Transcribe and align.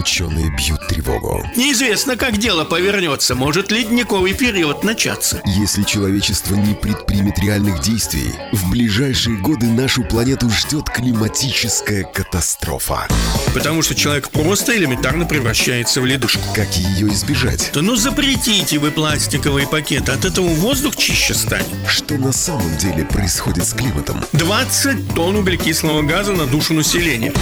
ученые 0.00 0.50
бьют 0.50 0.86
тревогу. 0.88 1.46
Неизвестно, 1.56 2.16
как 2.16 2.38
дело 2.38 2.64
повернется. 2.64 3.34
Может 3.34 3.70
ледниковый 3.70 4.32
период 4.32 4.82
начаться. 4.82 5.42
Если 5.44 5.82
человечество 5.82 6.54
не 6.54 6.74
предпримет 6.74 7.38
реальных 7.38 7.80
действий, 7.80 8.34
в 8.52 8.70
ближайшие 8.70 9.36
годы 9.36 9.66
нашу 9.66 10.02
планету 10.02 10.48
ждет 10.50 10.88
климатическая 10.88 12.04
катастрофа. 12.04 13.06
Потому 13.54 13.82
что 13.82 13.94
человек 13.94 14.30
просто 14.30 14.76
элементарно 14.76 15.26
превращается 15.26 16.00
в 16.00 16.06
ледышку. 16.06 16.42
Как 16.54 16.74
ее 16.76 17.08
избежать? 17.08 17.70
Да 17.74 17.82
ну 17.82 17.94
запретите 17.96 18.78
вы 18.78 18.90
пластиковые 18.90 19.66
пакеты, 19.66 20.12
от 20.12 20.24
этого 20.24 20.48
воздух 20.48 20.96
чище 20.96 21.34
станет. 21.34 21.66
Что 21.86 22.14
на 22.14 22.32
самом 22.32 22.76
деле 22.78 23.04
происходит 23.04 23.66
с 23.66 23.74
климатом? 23.74 24.24
20 24.32 25.14
тонн 25.14 25.36
углекислого 25.36 26.02
газа 26.02 26.32
на 26.32 26.46
душу 26.46 26.72
населения. 26.72 27.32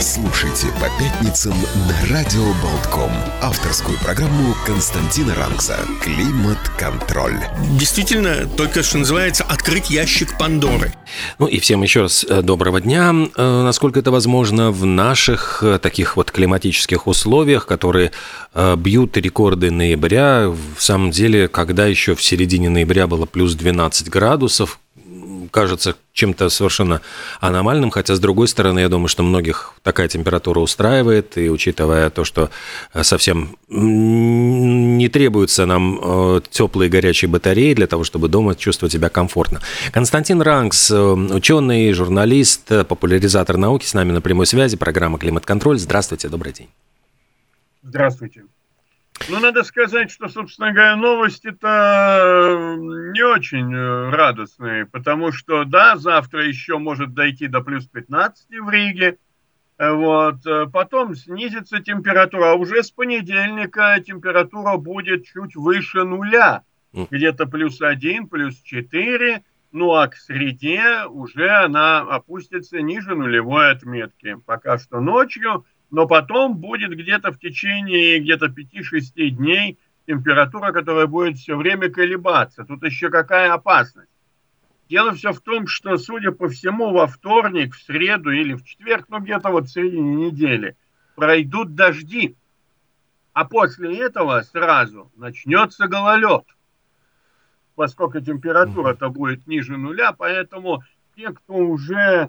Слушайте 0.00 0.68
по 0.80 0.88
пятницам 0.98 1.54
на 1.88 2.05
Радио 2.10 2.44
Болтком. 2.62 3.10
Авторскую 3.42 3.98
программу 3.98 4.54
Константина 4.64 5.34
Ранкса 5.34 5.76
«Климат-контроль». 6.00 7.40
Действительно, 7.80 8.46
только 8.56 8.84
что 8.84 8.98
называется 8.98 9.42
«Открыть 9.42 9.90
ящик 9.90 10.38
Пандоры». 10.38 10.92
Ну 11.40 11.46
и 11.48 11.58
всем 11.58 11.82
еще 11.82 12.02
раз 12.02 12.24
э, 12.28 12.42
доброго 12.42 12.80
дня. 12.80 13.12
Э, 13.36 13.62
насколько 13.64 13.98
это 13.98 14.12
возможно 14.12 14.70
в 14.70 14.86
наших 14.86 15.64
э, 15.64 15.80
таких 15.80 16.16
вот 16.16 16.30
климатических 16.30 17.08
условиях, 17.08 17.66
которые 17.66 18.12
бьют 18.54 19.16
рекорды 19.16 19.70
ноября. 19.70 20.48
В 20.48 20.80
самом 20.82 21.10
деле, 21.10 21.48
когда 21.48 21.86
еще 21.86 22.14
в 22.14 22.22
середине 22.22 22.70
ноября 22.70 23.06
было 23.06 23.26
плюс 23.26 23.54
12 23.54 24.08
градусов, 24.08 24.78
кажется 25.50 25.96
чем-то 26.12 26.48
совершенно 26.48 27.02
аномальным, 27.40 27.90
хотя, 27.90 28.14
с 28.14 28.20
другой 28.20 28.48
стороны, 28.48 28.80
я 28.80 28.88
думаю, 28.88 29.08
что 29.08 29.22
многих 29.22 29.74
такая 29.82 30.08
температура 30.08 30.60
устраивает, 30.60 31.36
и 31.36 31.50
учитывая 31.50 32.08
то, 32.10 32.24
что 32.24 32.50
э, 32.94 33.02
совсем 33.02 33.56
не 33.68 35.08
требуются 35.08 35.66
нам 35.66 36.00
э, 36.02 36.40
теплые 36.50 36.88
горячие 36.88 37.28
батареи 37.28 37.74
для 37.74 37.86
того, 37.86 38.04
чтобы 38.04 38.28
дома 38.28 38.54
чувствовать 38.54 38.92
себя 38.92 39.08
комфортно. 39.08 39.60
Константин 39.92 40.40
Ранкс, 40.40 40.90
э, 40.90 40.96
ученый, 40.96 41.92
журналист, 41.92 42.68
популяризатор 42.88 43.56
науки, 43.56 43.84
с 43.84 43.94
нами 43.94 44.12
на 44.12 44.20
прямой 44.20 44.46
связи, 44.46 44.76
программа 44.76 45.18
«Климат-контроль». 45.18 45.78
Здравствуйте, 45.78 46.28
добрый 46.28 46.52
день. 46.52 46.68
Здравствуйте. 47.82 48.44
Ну, 49.28 49.40
надо 49.40 49.64
сказать, 49.64 50.10
что, 50.10 50.28
собственно 50.28 50.72
говоря, 50.72 50.94
новости-то 50.96 52.76
не 52.78 53.22
очень 53.22 53.74
э, 53.74 54.10
радостные, 54.10 54.86
потому 54.86 55.32
что, 55.32 55.64
да, 55.64 55.96
завтра 55.96 56.46
еще 56.46 56.78
может 56.78 57.12
дойти 57.12 57.48
до 57.48 57.60
плюс 57.60 57.86
15 57.86 58.60
в 58.60 58.70
Риге, 58.70 59.18
э, 59.78 59.90
вот, 59.90 60.46
э, 60.46 60.66
потом 60.72 61.16
снизится 61.16 61.80
температура, 61.80 62.52
а 62.52 62.54
уже 62.54 62.84
с 62.84 62.92
понедельника 62.92 63.98
температура 64.00 64.76
будет 64.76 65.24
чуть 65.24 65.56
выше 65.56 66.04
нуля, 66.04 66.62
где-то 66.92 67.46
плюс 67.46 67.82
1, 67.82 68.28
плюс 68.28 68.56
4, 68.62 69.42
ну 69.72 69.92
а 69.92 70.08
к 70.08 70.16
среде 70.16 71.04
уже 71.08 71.50
она 71.50 71.98
опустится 71.98 72.80
ниже 72.80 73.14
нулевой 73.14 73.72
отметки. 73.72 74.36
Пока 74.46 74.78
что 74.78 75.00
ночью 75.00 75.66
но 75.96 76.06
потом 76.06 76.58
будет 76.58 76.90
где-то 76.90 77.32
в 77.32 77.38
течение 77.38 78.20
где-то 78.20 78.48
5-6 78.48 79.30
дней 79.30 79.78
температура, 80.06 80.70
которая 80.70 81.06
будет 81.06 81.38
все 81.38 81.56
время 81.56 81.90
колебаться. 81.90 82.66
Тут 82.66 82.84
еще 82.84 83.08
какая 83.08 83.50
опасность? 83.54 84.10
Дело 84.90 85.14
все 85.14 85.32
в 85.32 85.40
том, 85.40 85.66
что, 85.66 85.96
судя 85.96 86.32
по 86.32 86.50
всему, 86.50 86.92
во 86.92 87.06
вторник, 87.06 87.74
в 87.74 87.82
среду 87.82 88.30
или 88.30 88.52
в 88.52 88.62
четверг, 88.62 89.06
ну 89.08 89.20
где-то 89.20 89.48
вот 89.48 89.68
в 89.68 89.72
середине 89.72 90.26
недели, 90.26 90.76
пройдут 91.14 91.74
дожди. 91.74 92.36
А 93.32 93.46
после 93.46 93.98
этого 93.98 94.42
сразу 94.42 95.10
начнется 95.16 95.88
гололед, 95.88 96.44
поскольку 97.74 98.20
температура-то 98.20 99.08
будет 99.08 99.46
ниже 99.46 99.78
нуля, 99.78 100.12
поэтому 100.12 100.82
те, 101.16 101.32
кто 101.32 101.54
уже 101.54 102.28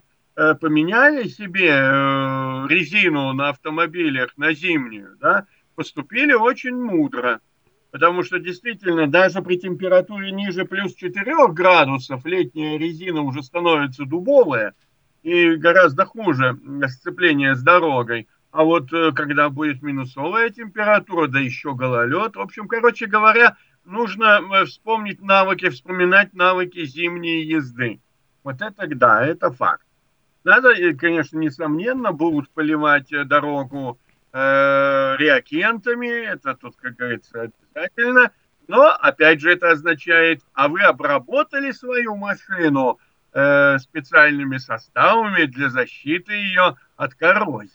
поменяли 0.53 1.27
себе 1.27 1.69
э, 1.69 2.67
резину 2.69 3.33
на 3.33 3.49
автомобилях 3.49 4.37
на 4.37 4.53
зимнюю, 4.53 5.17
да, 5.19 5.47
поступили 5.73 6.33
очень 6.33 6.75
мудро. 6.75 7.39
Потому 7.89 8.21
что 8.21 8.37
действительно 8.37 9.07
даже 9.07 9.41
при 9.41 9.57
температуре 9.57 10.31
ниже 10.31 10.65
плюс 10.65 10.93
4 10.93 11.47
градусов 11.53 12.23
летняя 12.25 12.77
резина 12.77 13.21
уже 13.21 13.41
становится 13.41 14.05
дубовая 14.05 14.75
и 15.23 15.55
гораздо 15.55 16.05
хуже 16.05 16.59
сцепление 16.87 17.55
с 17.55 17.63
дорогой. 17.63 18.27
А 18.51 18.63
вот 18.63 18.93
э, 18.93 19.13
когда 19.13 19.49
будет 19.49 19.81
минусовая 19.81 20.51
температура, 20.51 21.27
да 21.27 21.39
еще 21.39 21.73
гололед, 21.73 22.35
в 22.35 22.39
общем, 22.39 22.67
короче 22.67 23.07
говоря, 23.07 23.57
нужно 23.85 24.39
вспомнить 24.67 25.19
навыки, 25.19 25.69
вспоминать 25.69 26.35
навыки 26.35 26.85
зимней 26.85 27.43
езды. 27.43 28.01
Вот 28.43 28.61
это 28.61 28.87
да, 28.87 29.25
это 29.25 29.49
факт. 29.49 29.86
Надо, 30.43 30.73
конечно, 30.93 31.37
несомненно, 31.37 32.11
будут 32.11 32.49
поливать 32.49 33.11
э, 33.11 33.23
дорогу 33.25 33.99
э, 34.33 35.15
реагентами, 35.17 36.07
это 36.07 36.55
тут, 36.55 36.75
как 36.77 36.95
говорится, 36.95 37.51
обязательно. 37.73 38.31
Но, 38.67 38.89
опять 38.89 39.41
же, 39.41 39.51
это 39.51 39.71
означает, 39.71 40.41
а 40.53 40.67
вы 40.67 40.81
обработали 40.81 41.71
свою 41.71 42.15
машину 42.15 42.99
э, 43.33 43.77
специальными 43.79 44.57
составами 44.57 45.45
для 45.45 45.69
защиты 45.69 46.33
ее 46.33 46.75
от 46.95 47.13
коррозии. 47.15 47.71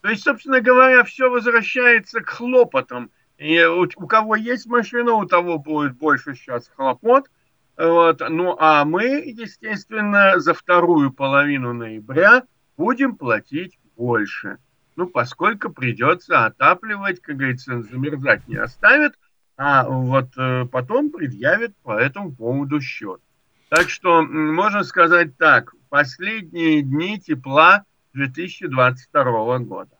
То 0.00 0.10
есть, 0.10 0.22
собственно 0.22 0.60
говоря, 0.60 1.04
все 1.04 1.28
возвращается 1.28 2.20
к 2.20 2.28
хлопотам. 2.28 3.10
И 3.38 3.62
у, 3.64 3.82
у 3.82 4.06
кого 4.06 4.36
есть 4.36 4.66
машина, 4.66 5.12
у 5.12 5.26
того 5.26 5.58
будет 5.58 5.96
больше 5.96 6.34
сейчас 6.34 6.70
хлопот– 6.74 7.28
вот. 7.78 8.20
Ну 8.28 8.56
а 8.58 8.84
мы, 8.84 9.04
естественно, 9.24 10.40
за 10.40 10.52
вторую 10.52 11.12
половину 11.12 11.72
ноября 11.72 12.42
будем 12.76 13.16
платить 13.16 13.78
больше. 13.96 14.58
Ну, 14.96 15.06
поскольку 15.06 15.70
придется 15.70 16.44
отапливать, 16.44 17.20
как 17.20 17.36
говорится, 17.36 17.82
замерзать 17.82 18.48
не 18.48 18.56
оставит, 18.56 19.14
а 19.56 19.88
вот 19.88 20.30
э, 20.36 20.66
потом 20.66 21.10
предъявят 21.10 21.76
по 21.84 21.92
этому 21.92 22.34
поводу 22.34 22.80
счет. 22.80 23.20
Так 23.68 23.90
что 23.90 24.22
можно 24.22 24.82
сказать 24.82 25.36
так, 25.36 25.72
последние 25.88 26.82
дни 26.82 27.20
тепла 27.20 27.84
2022 28.14 29.58
года. 29.60 29.97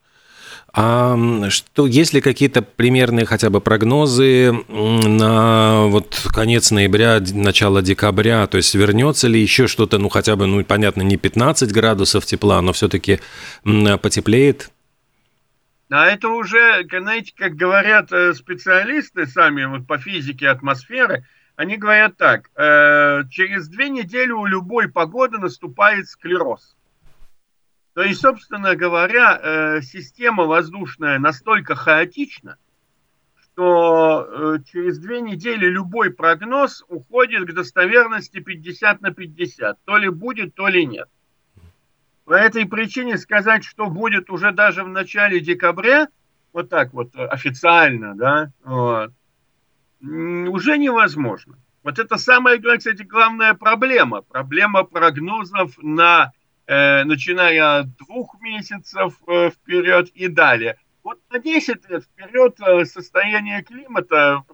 А 0.73 1.17
что, 1.51 1.87
есть 1.87 2.13
ли 2.13 2.21
какие-то 2.21 2.63
примерные 2.63 3.27
хотя 3.27 3.51
бы 3.51 3.61
прогнозы 3.61 4.53
на 4.69 5.87
вот 5.87 6.21
конец 6.33 6.71
ноября, 6.71 7.21
начало 7.33 7.83
декабря? 7.83 8.47
То 8.47 8.59
есть 8.59 8.75
вернется 8.75 9.29
ли 9.29 9.41
еще 9.41 9.67
что-то, 9.67 9.99
ну 9.99 10.09
хотя 10.09 10.37
бы, 10.37 10.47
ну 10.47 10.63
понятно, 10.65 11.03
не 11.03 11.17
15 11.17 11.73
градусов 11.73 12.27
тепла, 12.27 12.61
но 12.63 12.73
все-таки 12.73 13.21
потеплеет? 13.63 14.71
А 15.91 16.07
это 16.07 16.29
уже, 16.29 16.87
знаете, 16.91 17.33
как 17.35 17.55
говорят 17.55 18.13
э, 18.13 18.35
специалисты 18.35 19.27
сами 19.27 19.65
вот 19.65 19.87
по 19.87 19.97
физике 19.97 20.49
атмосферы, 20.49 21.25
они 21.57 21.77
говорят 21.77 22.17
так, 22.19 22.51
э, 22.57 23.23
через 23.31 23.69
две 23.69 23.89
недели 23.89 24.31
у 24.31 24.45
любой 24.45 24.89
погоды 24.89 25.39
наступает 25.39 26.09
склероз. 26.09 26.77
То 27.99 28.05
есть, 28.05 28.21
собственно 28.21 28.77
говоря, 28.77 29.41
э, 29.43 29.81
система 29.83 30.45
воздушная 30.45 31.19
настолько 31.19 31.75
хаотична, 31.75 32.57
что 33.43 34.25
э, 34.25 34.59
через 34.71 35.01
две 35.01 35.21
недели 35.21 35.67
любой 35.67 36.13
прогноз 36.13 36.85
уходит 36.87 37.49
к 37.49 37.53
достоверности 37.53 38.39
50 38.39 39.01
на 39.01 39.13
50. 39.13 39.83
То 39.85 39.97
ли 39.97 40.11
будет, 40.11 40.55
то 40.55 40.69
ли 40.69 40.87
нет. 40.87 41.09
По 42.25 42.35
этой 42.35 42.67
причине 42.67 43.19
сказать, 43.19 43.65
что 43.65 43.89
будет 43.89 44.31
уже 44.31 44.53
даже 44.53 44.85
в 44.85 44.89
начале 44.89 45.41
декабря, 45.41 46.07
вот 46.53 46.69
так 46.69 46.93
вот 46.93 47.17
официально, 47.17 48.15
да, 48.15 48.53
вот, 48.63 49.11
уже 50.01 50.79
невозможно. 50.79 51.59
Вот 51.83 51.99
это 51.99 52.17
самая, 52.17 52.61
кстати, 52.61 53.03
главная 53.03 53.55
проблема. 53.55 54.23
Проблема 54.23 54.85
прогнозов 54.85 55.77
на 55.79 56.31
Э, 56.31 56.38
начиная 57.05 57.81
от 57.81 57.97
двух 57.97 58.39
месяцев 58.41 59.19
э, 59.27 59.51
вперед 59.51 60.09
и 60.11 60.29
далее. 60.29 60.79
Вот 61.03 61.19
на 61.31 61.39
10 61.39 61.89
лет 61.89 62.05
вперед 62.05 62.61
э, 62.61 62.85
состояние 62.85 63.63
климата 63.63 64.45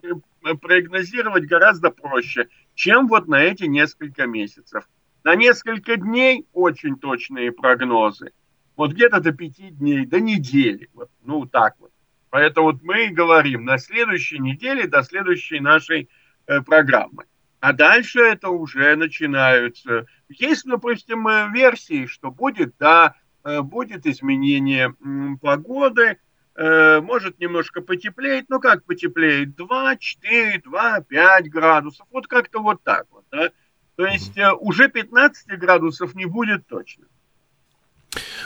прогнозировать 0.60 1.46
гораздо 1.46 1.90
проще, 1.90 2.48
чем 2.74 3.08
вот 3.08 3.26
на 3.26 3.42
эти 3.42 3.64
несколько 3.64 4.26
месяцев. 4.26 4.88
На 5.24 5.34
несколько 5.34 5.96
дней 5.96 6.46
очень 6.52 6.96
точные 6.98 7.50
прогнозы. 7.50 8.30
Вот 8.76 8.92
где-то 8.92 9.20
до 9.20 9.32
пяти 9.32 9.70
дней, 9.70 10.06
до 10.06 10.20
недели. 10.20 10.90
Вот, 10.94 11.10
ну, 11.24 11.46
так 11.46 11.74
вот. 11.80 11.90
Поэтому 12.30 12.72
вот 12.72 12.82
мы 12.82 13.06
и 13.06 13.10
говорим 13.10 13.64
на 13.64 13.78
следующей 13.78 14.38
неделе 14.38 14.86
до 14.86 15.02
следующей 15.02 15.60
нашей 15.60 16.08
э, 16.46 16.60
программы. 16.60 17.24
А 17.64 17.72
дальше 17.72 18.20
это 18.20 18.50
уже 18.50 18.94
начинаются. 18.94 20.04
Есть, 20.28 20.66
допустим, 20.66 21.26
версии, 21.50 22.04
что 22.04 22.30
будет, 22.30 22.74
да, 22.78 23.14
э, 23.42 23.62
будет 23.62 24.04
изменение 24.04 24.94
погоды, 25.40 26.18
э, 26.56 27.00
может 27.00 27.38
немножко 27.38 27.80
потеплеть, 27.80 28.50
ну 28.50 28.60
как 28.60 28.84
потеплеет, 28.84 29.56
2, 29.56 29.96
4, 29.96 30.60
2, 30.62 31.00
5 31.08 31.48
градусов, 31.48 32.06
вот 32.10 32.26
как-то 32.26 32.60
вот 32.60 32.82
так 32.82 33.06
вот, 33.10 33.24
да? 33.30 33.48
То 33.96 34.04
есть 34.04 34.36
э, 34.36 34.52
уже 34.52 34.90
15 34.90 35.58
градусов 35.58 36.14
не 36.14 36.26
будет 36.26 36.66
точно. 36.66 37.06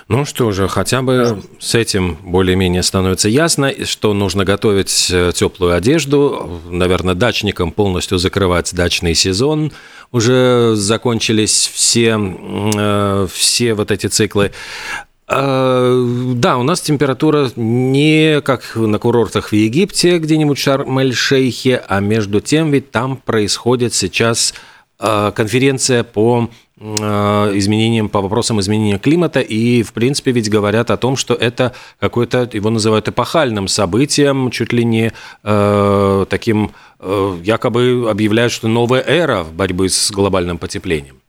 Ну 0.09 0.25
что 0.25 0.53
же, 0.53 0.69
хотя 0.69 1.03
бы 1.03 1.43
с 1.59 1.75
этим 1.75 2.17
более-менее 2.23 2.83
становится 2.83 3.29
ясно, 3.29 3.73
что 3.85 4.15
нужно 4.15 4.45
готовить 4.45 5.11
э, 5.11 5.33
теплую 5.35 5.75
одежду. 5.75 6.61
Наверное, 6.71 7.15
дачникам 7.15 7.73
полностью 7.73 8.19
закрывать 8.19 8.75
дачный 8.75 9.15
сезон. 9.15 9.73
Уже 10.11 10.73
закончились 10.77 11.71
все, 11.73 12.19
э, 12.19 13.27
все 13.31 13.75
вот 13.75 13.91
эти 13.91 14.07
циклы. 14.07 14.53
А, 15.31 16.07
да, 16.35 16.57
у 16.57 16.63
нас 16.63 16.81
температура 16.81 17.51
не 17.55 18.41
как 18.41 18.77
на 18.77 18.99
курортах 18.99 19.51
в 19.51 19.53
Египте, 19.53 20.19
где-нибудь 20.19 20.57
Шарм-эль-Шейхе, 20.57 21.83
а 21.87 22.01
между 22.01 22.41
тем 22.41 22.71
ведь 22.71 22.91
там 22.91 23.19
происходит 23.19 23.93
сейчас 23.93 24.55
а, 24.99 25.31
конференция 25.33 26.03
по 26.03 26.49
изменениям, 26.81 28.09
по 28.09 28.21
вопросам 28.21 28.61
изменения 28.61 28.99
климата, 28.99 29.41
и, 29.41 29.83
в 29.83 29.93
принципе, 29.93 30.33
ведь 30.33 30.51
говорят 30.51 30.91
о 30.91 30.97
том, 30.97 31.17
что 31.17 31.35
это 31.35 31.75
какое-то, 31.99 32.49
его 32.53 32.71
называют 32.71 33.09
эпохальным 33.09 33.69
событием, 33.69 34.51
чуть 34.51 34.73
ли 34.73 34.85
не 34.85 35.13
э, 35.43 36.27
таким, 36.29 36.71
э, 37.01 37.39
якобы 37.43 38.09
объявляют, 38.09 38.53
что 38.53 38.69
новая 38.69 39.03
эра 39.03 39.43
в 39.43 39.53
борьбе 39.53 39.89
с 39.89 40.11
глобальным 40.11 40.59
потеплением. 40.59 41.21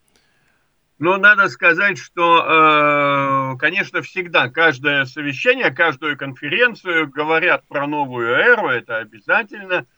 Ну, 1.00 1.18
надо 1.18 1.48
сказать, 1.48 1.98
что, 1.98 3.54
э, 3.54 3.58
конечно, 3.58 4.02
всегда 4.02 4.50
каждое 4.50 5.06
совещание, 5.06 5.72
каждую 5.72 6.18
конференцию 6.18 7.10
говорят 7.10 7.64
про 7.68 7.88
новую 7.88 8.28
эру, 8.28 8.70
это 8.70 8.98
обязательно– 8.98 9.86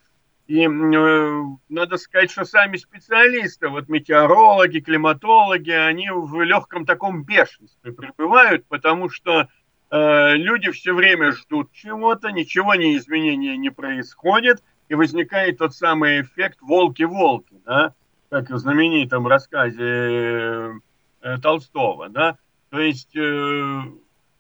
и 0.52 0.68
э, 0.68 1.44
надо 1.70 1.98
сказать, 1.98 2.30
что 2.30 2.44
сами 2.44 2.76
специалисты, 2.76 3.70
вот 3.70 3.88
метеорологи, 3.88 4.80
климатологи, 4.80 5.72
они 5.72 6.10
в 6.10 6.42
легком 6.42 6.86
таком 6.86 7.24
бешенстве 7.24 7.94
пребывают, 7.94 8.66
потому 8.68 9.10
что 9.10 9.48
э, 9.92 10.36
люди 10.36 10.70
все 10.72 10.94
время 10.94 11.32
ждут 11.32 11.72
чего-то, 11.72 12.32
ничего 12.32 12.76
не 12.76 12.98
изменения 12.98 13.56
не 13.56 13.70
происходит, 13.70 14.62
и 14.90 14.96
возникает 14.96 15.60
тот 15.60 15.74
самый 15.74 16.22
эффект 16.22 16.58
волки-волки, 16.62 17.56
да, 17.66 17.94
как 18.30 18.50
в 18.50 18.58
знаменитом 18.58 19.28
рассказе 19.28 20.82
э, 21.22 21.38
Толстого, 21.42 22.10
да, 22.10 22.38
то 22.72 22.82
есть 22.82 23.16
э, 23.16 23.82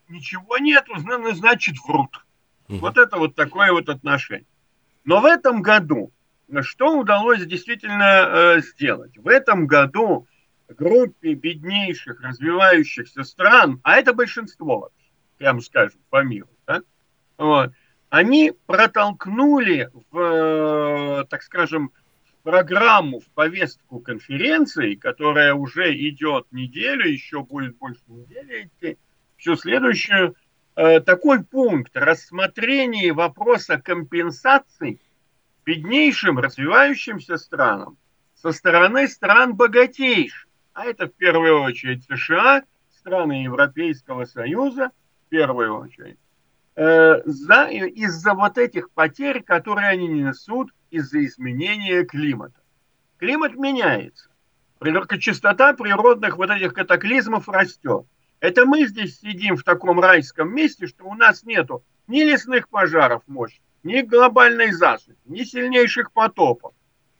ничего 0.09 0.57
нету, 0.57 0.91
значит 0.97 1.75
врут. 1.87 2.25
Вот 2.67 2.97
это 2.97 3.17
вот 3.17 3.35
такое 3.35 3.71
вот 3.71 3.87
отношение. 3.87 4.45
Но 5.03 5.21
в 5.21 5.25
этом 5.25 5.61
году 5.61 6.11
что 6.61 6.97
удалось 6.99 7.45
действительно 7.45 8.27
э, 8.27 8.61
сделать? 8.61 9.17
В 9.17 9.27
этом 9.27 9.67
году 9.67 10.27
группе 10.67 11.33
беднейших 11.33 12.21
развивающихся 12.21 13.23
стран, 13.23 13.79
а 13.83 13.97
это 13.97 14.13
большинство, 14.13 14.89
прямо 15.37 15.61
скажем, 15.61 15.99
по 16.09 16.23
миру, 16.23 16.49
да? 16.67 16.81
вот, 17.37 17.71
они 18.09 18.53
протолкнули 18.65 19.89
в, 20.11 21.25
так 21.29 21.43
скажем, 21.43 21.91
программу, 22.43 23.19
в 23.19 23.29
повестку 23.29 23.99
конференции, 23.99 24.95
которая 24.95 25.53
уже 25.53 25.95
идет 25.95 26.47
неделю, 26.51 27.07
еще 27.07 27.43
будет 27.43 27.77
больше 27.77 28.01
недели 28.07 28.69
идти, 28.81 28.97
всю 29.37 29.55
следующую, 29.55 30.35
Э, 30.35 30.50
такой 30.75 31.43
пункт 31.43 31.91
рассмотрения 31.95 33.13
вопроса 33.13 33.79
компенсаций 33.79 35.01
беднейшим 35.65 36.39
развивающимся 36.39 37.37
странам 37.37 37.97
со 38.35 38.51
стороны 38.51 39.07
стран 39.07 39.55
богатейших, 39.55 40.47
а 40.73 40.85
это 40.85 41.07
в 41.07 41.13
первую 41.13 41.61
очередь 41.61 42.03
США, 42.05 42.63
страны 42.97 43.43
Европейского 43.43 44.25
Союза, 44.25 44.91
в 45.25 45.29
первую 45.29 45.77
очередь, 45.77 46.17
э, 46.75 47.21
за, 47.25 47.65
из-за 47.65 48.33
вот 48.33 48.57
этих 48.57 48.89
потерь, 48.91 49.43
которые 49.43 49.89
они 49.89 50.07
несут 50.07 50.71
из-за 50.89 51.23
изменения 51.25 52.03
климата. 52.03 52.59
Климат 53.17 53.55
меняется. 53.55 54.29
Частота 55.19 55.73
природных 55.73 56.37
вот 56.37 56.49
этих 56.49 56.73
катаклизмов 56.73 57.47
растет. 57.47 58.05
Это 58.41 58.65
мы 58.65 58.87
здесь 58.87 59.19
сидим 59.19 59.55
в 59.55 59.63
таком 59.63 59.99
райском 59.99 60.53
месте, 60.53 60.87
что 60.87 61.05
у 61.05 61.13
нас 61.13 61.43
нету 61.43 61.85
ни 62.07 62.23
лесных 62.23 62.69
пожаров 62.69 63.21
мощных, 63.27 63.61
ни 63.83 64.01
глобальной 64.01 64.71
засухи, 64.71 65.15
ни 65.25 65.43
сильнейших 65.43 66.11
потопов. 66.11 66.73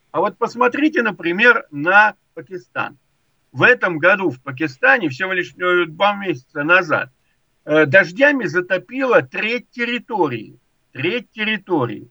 А 0.09 0.19
вот 0.19 0.37
посмотрите, 0.37 1.03
например, 1.03 1.67
на 1.69 2.15
Пакистан. 2.33 2.97
В 3.51 3.61
этом 3.61 3.99
году 3.99 4.31
в 4.31 4.41
Пакистане, 4.41 5.09
всего 5.09 5.31
лишь 5.33 5.53
э, 5.53 5.85
два 5.85 6.15
месяца 6.15 6.63
назад, 6.63 7.11
э, 7.65 7.85
дождями 7.85 8.45
затопило 8.45 9.21
треть 9.21 9.69
территории. 9.69 10.57
Треть 10.91 11.29
территории. 11.29 12.09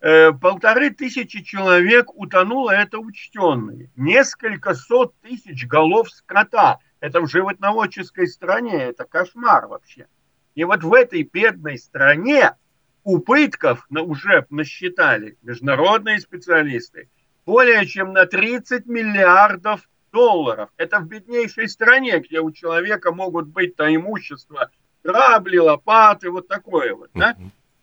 Э, 0.00 0.32
полторы 0.32 0.90
тысячи 0.90 1.42
человек 1.42 2.12
утонуло, 2.16 2.72
это 2.72 2.98
учтенные. 2.98 3.88
Несколько 3.94 4.74
сот 4.74 5.14
тысяч 5.20 5.64
голов 5.64 6.10
скота– 6.10 6.80
это 7.02 7.20
в 7.20 7.26
животноводческой 7.28 8.28
стране, 8.28 8.76
это 8.76 9.04
кошмар 9.04 9.66
вообще. 9.66 10.06
И 10.54 10.62
вот 10.62 10.84
в 10.84 10.94
этой 10.94 11.24
бедной 11.24 11.76
стране 11.76 12.56
убытков 13.02 13.84
на, 13.90 14.02
уже 14.02 14.46
насчитали 14.50 15.36
международные 15.42 16.20
специалисты 16.20 17.10
более 17.44 17.86
чем 17.86 18.12
на 18.12 18.24
30 18.26 18.86
миллиардов 18.86 19.90
долларов. 20.12 20.70
Это 20.76 21.00
в 21.00 21.08
беднейшей 21.08 21.68
стране, 21.68 22.20
где 22.20 22.38
у 22.38 22.52
человека 22.52 23.10
могут 23.12 23.48
быть-то 23.48 23.92
имущество, 23.92 24.70
грабли, 25.02 25.56
лопаты, 25.56 26.30
вот 26.30 26.46
такое 26.46 26.94
вот. 26.94 27.10
Да? 27.14 27.36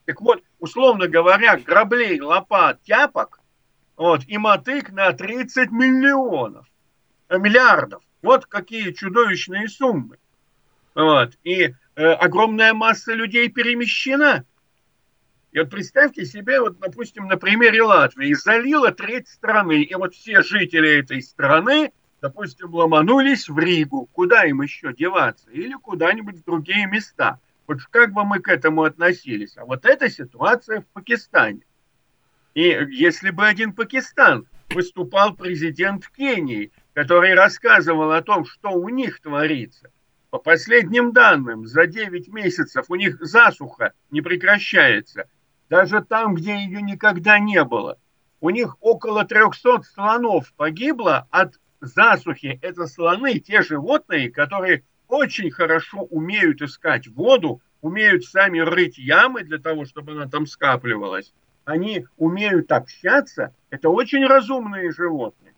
Так 0.06 0.22
вот, 0.22 0.42
условно 0.60 1.10
говоря, 1.10 1.58
граблей, 1.58 2.22
лопат, 2.22 2.82
тяпок 2.84 3.42
вот, 3.98 4.22
и 4.28 4.38
мотык 4.38 4.92
на 4.92 5.12
30 5.12 5.72
миллионов, 5.72 6.66
э, 7.28 7.38
миллиардов. 7.38 8.02
Вот 8.22 8.46
какие 8.46 8.92
чудовищные 8.92 9.68
суммы. 9.68 10.18
Вот. 10.96 11.38
И 11.44 11.74
э, 11.96 12.04
огромная 12.04 12.74
масса 12.74 13.14
людей 13.14 13.50
перемещена. 13.50 14.46
И 15.52 15.60
вот 15.60 15.70
представьте 15.70 16.26
себе, 16.26 16.60
вот, 16.60 16.80
допустим, 16.80 17.28
на 17.28 17.38
примере 17.38 17.82
Латвии, 17.82 18.34
залила 18.34 18.92
треть 18.92 19.28
страны, 19.28 19.82
и 19.82 19.96
вот 19.96 20.14
все 20.14 20.44
жители 20.44 21.00
этой 21.00 21.24
страны, 21.24 21.92
допустим, 22.22 22.74
ломанулись 22.74 23.50
в 23.50 23.58
Ригу. 23.58 24.08
Куда 24.14 24.44
им 24.46 24.62
еще 24.62 24.94
деваться? 24.94 25.50
Или 25.52 25.74
куда-нибудь 25.74 26.38
в 26.38 26.44
другие 26.44 26.86
места. 26.86 27.40
Вот 27.66 27.82
как 27.90 28.14
бы 28.14 28.26
мы 28.26 28.40
к 28.40 28.48
этому 28.48 28.84
относились? 28.84 29.58
А 29.58 29.66
вот 29.66 29.86
эта 29.86 30.10
ситуация 30.10 30.82
в 30.82 30.88
Пакистане. 30.88 31.62
И 32.54 32.64
если 32.92 33.30
бы 33.30 33.48
один 33.48 33.74
Пакистан 33.74 34.48
выступал 34.70 35.34
президент 35.34 36.08
Кении, 36.10 36.72
который 37.00 37.34
рассказывал 37.34 38.12
о 38.12 38.22
том, 38.22 38.44
что 38.44 38.72
у 38.72 38.90
них 38.90 39.22
творится. 39.22 39.90
По 40.32 40.38
последним 40.38 41.14
данным, 41.14 41.66
за 41.66 41.88
9 41.88 42.28
месяцев 42.28 42.88
у 42.90 42.96
них 42.96 43.20
засуха 43.22 43.94
не 44.12 44.20
прекращается. 44.20 45.30
Даже 45.70 46.02
там, 46.02 46.36
где 46.36 46.58
ее 46.58 46.82
никогда 46.82 47.40
не 47.40 47.64
было. 47.64 47.98
У 48.42 48.50
них 48.50 48.76
около 48.82 49.24
300 49.24 49.84
слонов 49.84 50.54
погибло 50.58 51.26
от 51.32 51.54
засухи. 51.80 52.60
Это 52.62 52.86
слоны, 52.86 53.40
те 53.40 53.62
животные, 53.62 54.30
которые 54.30 54.84
очень 55.08 55.52
хорошо 55.52 56.00
умеют 56.00 56.62
искать 56.62 57.08
воду, 57.08 57.62
умеют 57.80 58.26
сами 58.26 58.60
рыть 58.60 58.98
ямы 58.98 59.44
для 59.44 59.60
того, 59.60 59.86
чтобы 59.86 60.12
она 60.12 60.28
там 60.28 60.46
скапливалась. 60.46 61.34
Они 61.64 62.08
умеют 62.18 62.74
общаться. 62.74 63.56
Это 63.70 63.88
очень 63.88 64.28
разумные 64.28 64.92
животные. 64.92 65.49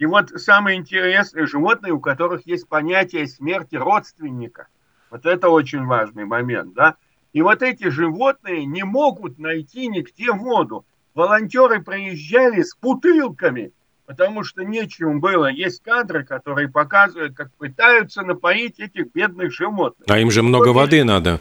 И 0.00 0.06
вот 0.06 0.30
самое 0.30 0.78
интересное, 0.78 1.46
животные, 1.46 1.92
у 1.92 2.00
которых 2.00 2.46
есть 2.46 2.66
понятие 2.66 3.28
смерти 3.28 3.76
родственника. 3.76 4.66
Вот 5.10 5.26
это 5.26 5.50
очень 5.50 5.84
важный 5.84 6.24
момент, 6.24 6.72
да. 6.72 6.94
И 7.34 7.42
вот 7.42 7.62
эти 7.62 7.90
животные 7.90 8.64
не 8.64 8.82
могут 8.82 9.38
найти 9.38 9.88
нигде 9.88 10.32
воду. 10.32 10.86
Волонтеры 11.14 11.82
приезжали 11.82 12.62
с 12.62 12.74
бутылками, 12.80 13.72
потому 14.06 14.42
что 14.42 14.64
нечем 14.64 15.20
было. 15.20 15.50
Есть 15.50 15.82
кадры, 15.82 16.24
которые 16.24 16.70
показывают, 16.70 17.36
как 17.36 17.52
пытаются 17.52 18.22
напоить 18.22 18.80
этих 18.80 19.12
бедных 19.12 19.52
животных. 19.52 20.06
А 20.08 20.18
им 20.18 20.30
же 20.30 20.42
много 20.42 20.68
воды 20.68 21.04
надо. 21.04 21.40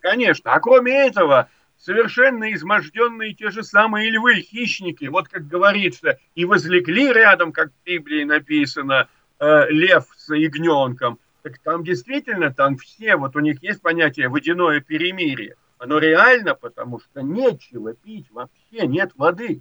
Конечно. 0.00 0.52
А 0.52 0.60
кроме 0.60 0.92
этого, 0.92 1.48
совершенно 1.84 2.54
изможденные 2.54 3.34
те 3.34 3.50
же 3.50 3.62
самые 3.62 4.10
львы, 4.10 4.36
хищники, 4.36 5.04
вот 5.04 5.28
как 5.28 5.46
говорится, 5.46 6.18
и 6.34 6.46
возлегли 6.46 7.12
рядом, 7.12 7.52
как 7.52 7.72
в 7.72 7.84
Библии 7.84 8.24
написано, 8.24 9.08
э, 9.38 9.66
лев 9.68 10.06
с 10.16 10.34
ягненком, 10.34 11.18
так 11.42 11.58
там 11.58 11.84
действительно, 11.84 12.54
там 12.54 12.78
все, 12.78 13.16
вот 13.16 13.36
у 13.36 13.40
них 13.40 13.62
есть 13.62 13.82
понятие 13.82 14.28
водяное 14.28 14.80
перемирие. 14.80 15.56
Оно 15.76 15.98
реально, 15.98 16.54
потому 16.54 17.00
что 17.00 17.20
нечего 17.20 17.92
пить 17.92 18.30
вообще, 18.30 18.86
нет 18.86 19.12
воды. 19.16 19.60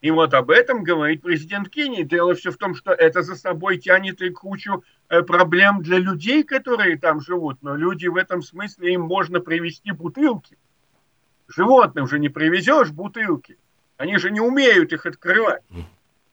И 0.00 0.10
вот 0.10 0.34
об 0.34 0.50
этом 0.50 0.82
говорит 0.82 1.22
президент 1.22 1.68
Кении. 1.68 2.02
Дело 2.02 2.34
все 2.34 2.50
в 2.50 2.56
том, 2.56 2.74
что 2.74 2.92
это 2.92 3.22
за 3.22 3.36
собой 3.36 3.78
тянет 3.78 4.20
и 4.22 4.30
кучу 4.30 4.82
э, 5.08 5.22
проблем 5.22 5.82
для 5.82 5.98
людей, 5.98 6.42
которые 6.42 6.98
там 6.98 7.20
живут. 7.20 7.58
Но 7.62 7.76
люди 7.76 8.08
в 8.08 8.16
этом 8.16 8.42
смысле, 8.42 8.94
им 8.94 9.02
можно 9.02 9.40
привезти 9.40 9.92
бутылки. 9.92 10.56
Животным 11.48 12.06
же 12.06 12.18
не 12.18 12.28
привезешь 12.28 12.90
бутылки. 12.90 13.56
Они 13.96 14.18
же 14.18 14.30
не 14.30 14.40
умеют 14.40 14.92
их 14.92 15.06
открывать. 15.06 15.62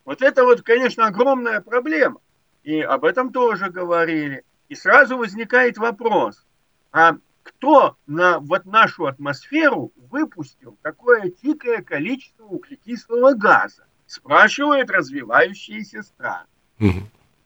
Вот 0.04 0.22
это 0.22 0.44
вот, 0.44 0.62
конечно, 0.62 1.08
огромная 1.08 1.62
проблема. 1.62 2.20
И 2.64 2.82
об 2.82 3.06
этом 3.06 3.32
тоже 3.32 3.70
говорили. 3.70 4.44
И 4.70 4.76
сразу 4.76 5.18
возникает 5.18 5.78
вопрос, 5.78 6.46
а 6.92 7.18
кто 7.44 7.96
на 8.08 8.40
вот 8.40 8.66
нашу 8.66 9.06
атмосферу 9.06 9.92
выпустил 10.10 10.78
такое 10.82 11.32
дикое 11.44 11.82
количество 11.82 12.44
углекислого 12.46 13.34
газа? 13.34 13.86
Спрашивают 14.08 14.90
развивающиеся 14.90 16.04
страны. 16.04 16.48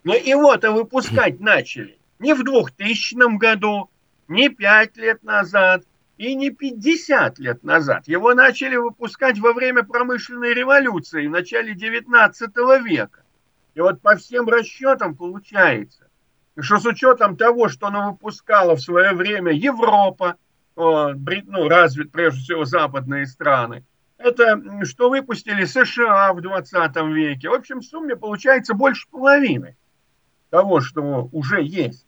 Но 0.04 0.16
его-то 0.16 0.72
выпускать 0.72 1.40
начали 1.40 1.98
не 2.20 2.34
в 2.34 2.44
2000 2.44 3.38
году, 3.38 3.90
не 4.28 4.50
5 4.50 4.98
лет 4.98 5.24
назад 5.24 5.84
и 6.20 6.36
не 6.36 6.50
50 6.50 7.40
лет 7.40 7.64
назад. 7.64 8.06
Его 8.10 8.34
начали 8.34 8.76
выпускать 8.76 9.40
во 9.40 9.54
время 9.54 9.84
промышленной 9.84 10.54
революции 10.54 11.26
в 11.26 11.32
начале 11.32 11.74
19 11.74 12.52
века. 12.84 13.24
И 13.74 13.80
вот 13.80 14.02
по 14.02 14.18
всем 14.18 14.50
расчетам 14.50 15.16
получается, 15.16 16.10
что 16.60 16.78
с 16.78 16.86
учетом 16.86 17.38
того, 17.38 17.70
что 17.70 17.88
она 17.88 18.12
выпускала 18.12 18.76
в 18.76 18.82
свое 18.82 19.14
время 19.14 19.54
Европа, 19.54 20.36
ну, 20.76 21.70
развит 21.70 22.12
прежде 22.12 22.42
всего 22.42 22.66
западные 22.66 23.26
страны, 23.26 23.86
это 24.18 24.62
что 24.84 25.10
выпустили 25.10 25.64
США 25.64 26.34
в 26.34 26.42
20 26.42 26.96
веке. 27.14 27.48
В 27.48 27.54
общем, 27.54 27.80
в 27.80 27.86
сумме 27.86 28.18
получается 28.18 28.74
больше 28.74 29.08
половины 29.10 29.78
того, 30.50 30.82
что 30.82 31.30
уже 31.32 31.64
есть. 31.64 32.06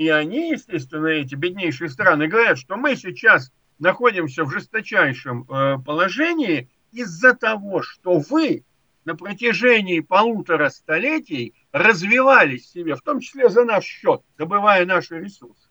И 0.00 0.08
они, 0.08 0.52
естественно, 0.52 1.08
эти 1.08 1.34
беднейшие 1.34 1.90
страны 1.90 2.26
говорят, 2.26 2.56
что 2.56 2.78
мы 2.78 2.96
сейчас 2.96 3.52
находимся 3.78 4.44
в 4.44 4.50
жесточайшем 4.50 5.42
э, 5.42 5.76
положении 5.84 6.70
из-за 6.90 7.34
того, 7.34 7.82
что 7.82 8.18
вы 8.18 8.64
на 9.04 9.14
протяжении 9.14 10.00
полутора 10.00 10.70
столетий 10.70 11.52
развивались 11.70 12.70
себе, 12.70 12.96
в 12.96 13.02
том 13.02 13.20
числе 13.20 13.50
за 13.50 13.64
наш 13.64 13.84
счет, 13.84 14.22
добывая 14.38 14.86
наши 14.86 15.20
ресурсы. 15.20 15.68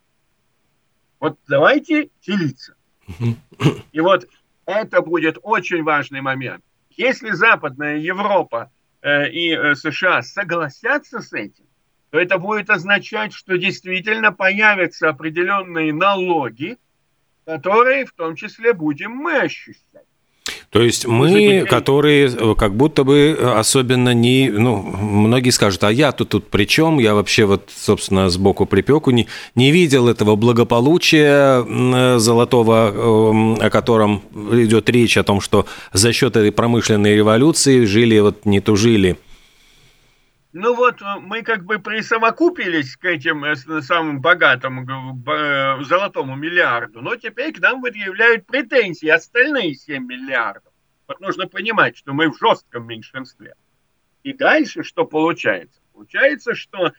Вот 1.19 1.39
давайте 1.48 2.12
делиться. 2.21 2.75
И 3.91 4.00
вот 4.00 4.29
это 4.67 5.01
будет 5.01 5.39
очень 5.41 5.81
важный 5.81 6.21
момент. 6.21 6.63
Если 6.91 7.31
Западная 7.31 7.98
Европа 7.98 8.71
э, 9.01 9.31
и 9.31 9.55
э, 9.55 9.74
США 9.74 10.21
согласятся 10.21 11.19
с 11.19 11.33
этим, 11.33 11.65
то 12.10 12.20
это 12.20 12.38
будет 12.38 12.70
означать, 12.70 13.34
что 13.34 13.58
действительно 13.58 14.32
появятся 14.32 15.10
определенные 15.10 15.94
налоги, 15.94 16.78
которые 17.46 18.06
в 18.06 18.13
том 18.13 18.36
числе 18.36 18.74
будем 18.74 19.12
мы 19.12 19.38
ощущать. 19.39 20.06
То 20.72 20.84
есть 20.84 21.08
мы, 21.08 21.66
которые 21.68 22.28
э, 22.28 22.56
как 22.56 22.75
будто 22.75 23.04
бы 23.04 23.36
э, 23.38 23.54
особенно 23.58 24.13
не... 24.13 24.50
Ну, 24.50 24.78
многие 24.78 25.50
скажут, 25.50 25.84
а 25.84 25.92
я 25.92 26.12
тут, 26.12 26.30
тут 26.30 26.48
при 26.48 26.66
чем? 26.66 27.00
Я 27.00 27.16
вообще 27.16 27.46
вот, 27.46 27.70
собственно, 27.75 28.30
сбоку 28.30 28.68
припеку 28.68 29.10
не, 29.10 29.28
не 29.56 29.72
видел 29.72 30.08
этого 30.08 30.36
благополучия 30.36 31.66
э, 31.66 32.20
золотого, 32.20 32.92
эм, 32.92 33.54
о 33.60 33.70
котором 33.72 34.22
идет 34.51 34.89
речь, 34.92 35.18
о 35.18 35.24
том, 35.24 35.42
что 35.42 35.66
за 35.92 36.13
счет 36.13 36.36
этой 36.36 36.51
промышленной 36.51 37.16
революции 37.16 37.86
жили, 37.86 38.20
вот 38.20 38.46
не 38.46 38.60
тужили. 38.60 39.18
Ну 40.51 40.75
вот 40.75 41.01
мы 41.22 41.44
как 41.44 41.63
бы 41.63 41.77
присовокупились 41.77 42.98
к 42.98 43.06
этим 43.06 43.56
самым 43.84 44.20
богатым 44.20 44.84
золотому 45.84 46.36
миллиарду, 46.36 47.01
но 47.01 47.15
теперь 47.15 47.53
к 47.53 47.60
нам 47.60 47.82
выявляют 47.82 48.48
претензии 48.48 49.08
остальные 49.08 49.75
7 49.75 50.03
миллиардов. 50.03 50.74
Вот 51.08 51.20
нужно 51.20 51.48
понимать, 51.48 51.98
что 51.98 52.13
мы 52.13 52.32
в 52.32 52.39
жестком 52.39 52.88
меньшинстве. 52.88 53.53
И 54.24 54.34
дальше 54.34 54.84
что 54.84 55.06
получается? 55.06 55.82
Получается, 55.94 56.56
что 56.56 56.88
э, 56.88 56.91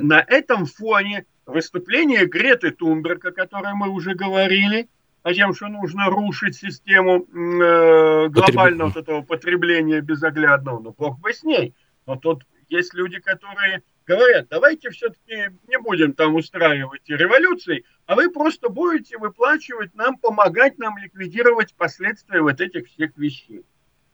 на 0.00 0.20
этом 0.20 0.66
фоне 0.66 1.26
выступление 1.44 2.26
Греты 2.26 2.70
Тунберг, 2.70 3.24
о 3.24 3.32
которой 3.32 3.74
мы 3.74 3.88
уже 3.88 4.14
говорили, 4.14 4.88
о 5.22 5.34
том, 5.34 5.54
что 5.54 5.66
нужно 5.66 6.06
рушить 6.06 6.56
систему 6.56 7.24
э, 7.24 8.28
глобального 8.28 8.88
вот 8.88 8.96
этого 8.96 9.22
потребления 9.22 10.00
безоглядного, 10.00 10.80
ну, 10.80 10.94
бог 10.96 11.18
бы 11.18 11.32
с 11.32 11.42
ней. 11.42 11.74
Но 12.06 12.16
тут 12.16 12.44
есть 12.68 12.94
люди, 12.94 13.18
которые 13.20 13.82
говорят, 14.06 14.48
давайте 14.48 14.90
все-таки 14.90 15.50
не 15.66 15.78
будем 15.78 16.12
там 16.12 16.34
устраивать 16.36 17.08
революции, 17.08 17.84
а 18.06 18.14
вы 18.14 18.30
просто 18.30 18.68
будете 18.68 19.18
выплачивать 19.18 19.94
нам, 19.94 20.16
помогать 20.16 20.78
нам 20.78 20.96
ликвидировать 20.98 21.74
последствия 21.74 22.40
вот 22.40 22.60
этих 22.60 22.86
всех 22.88 23.16
вещей. 23.16 23.64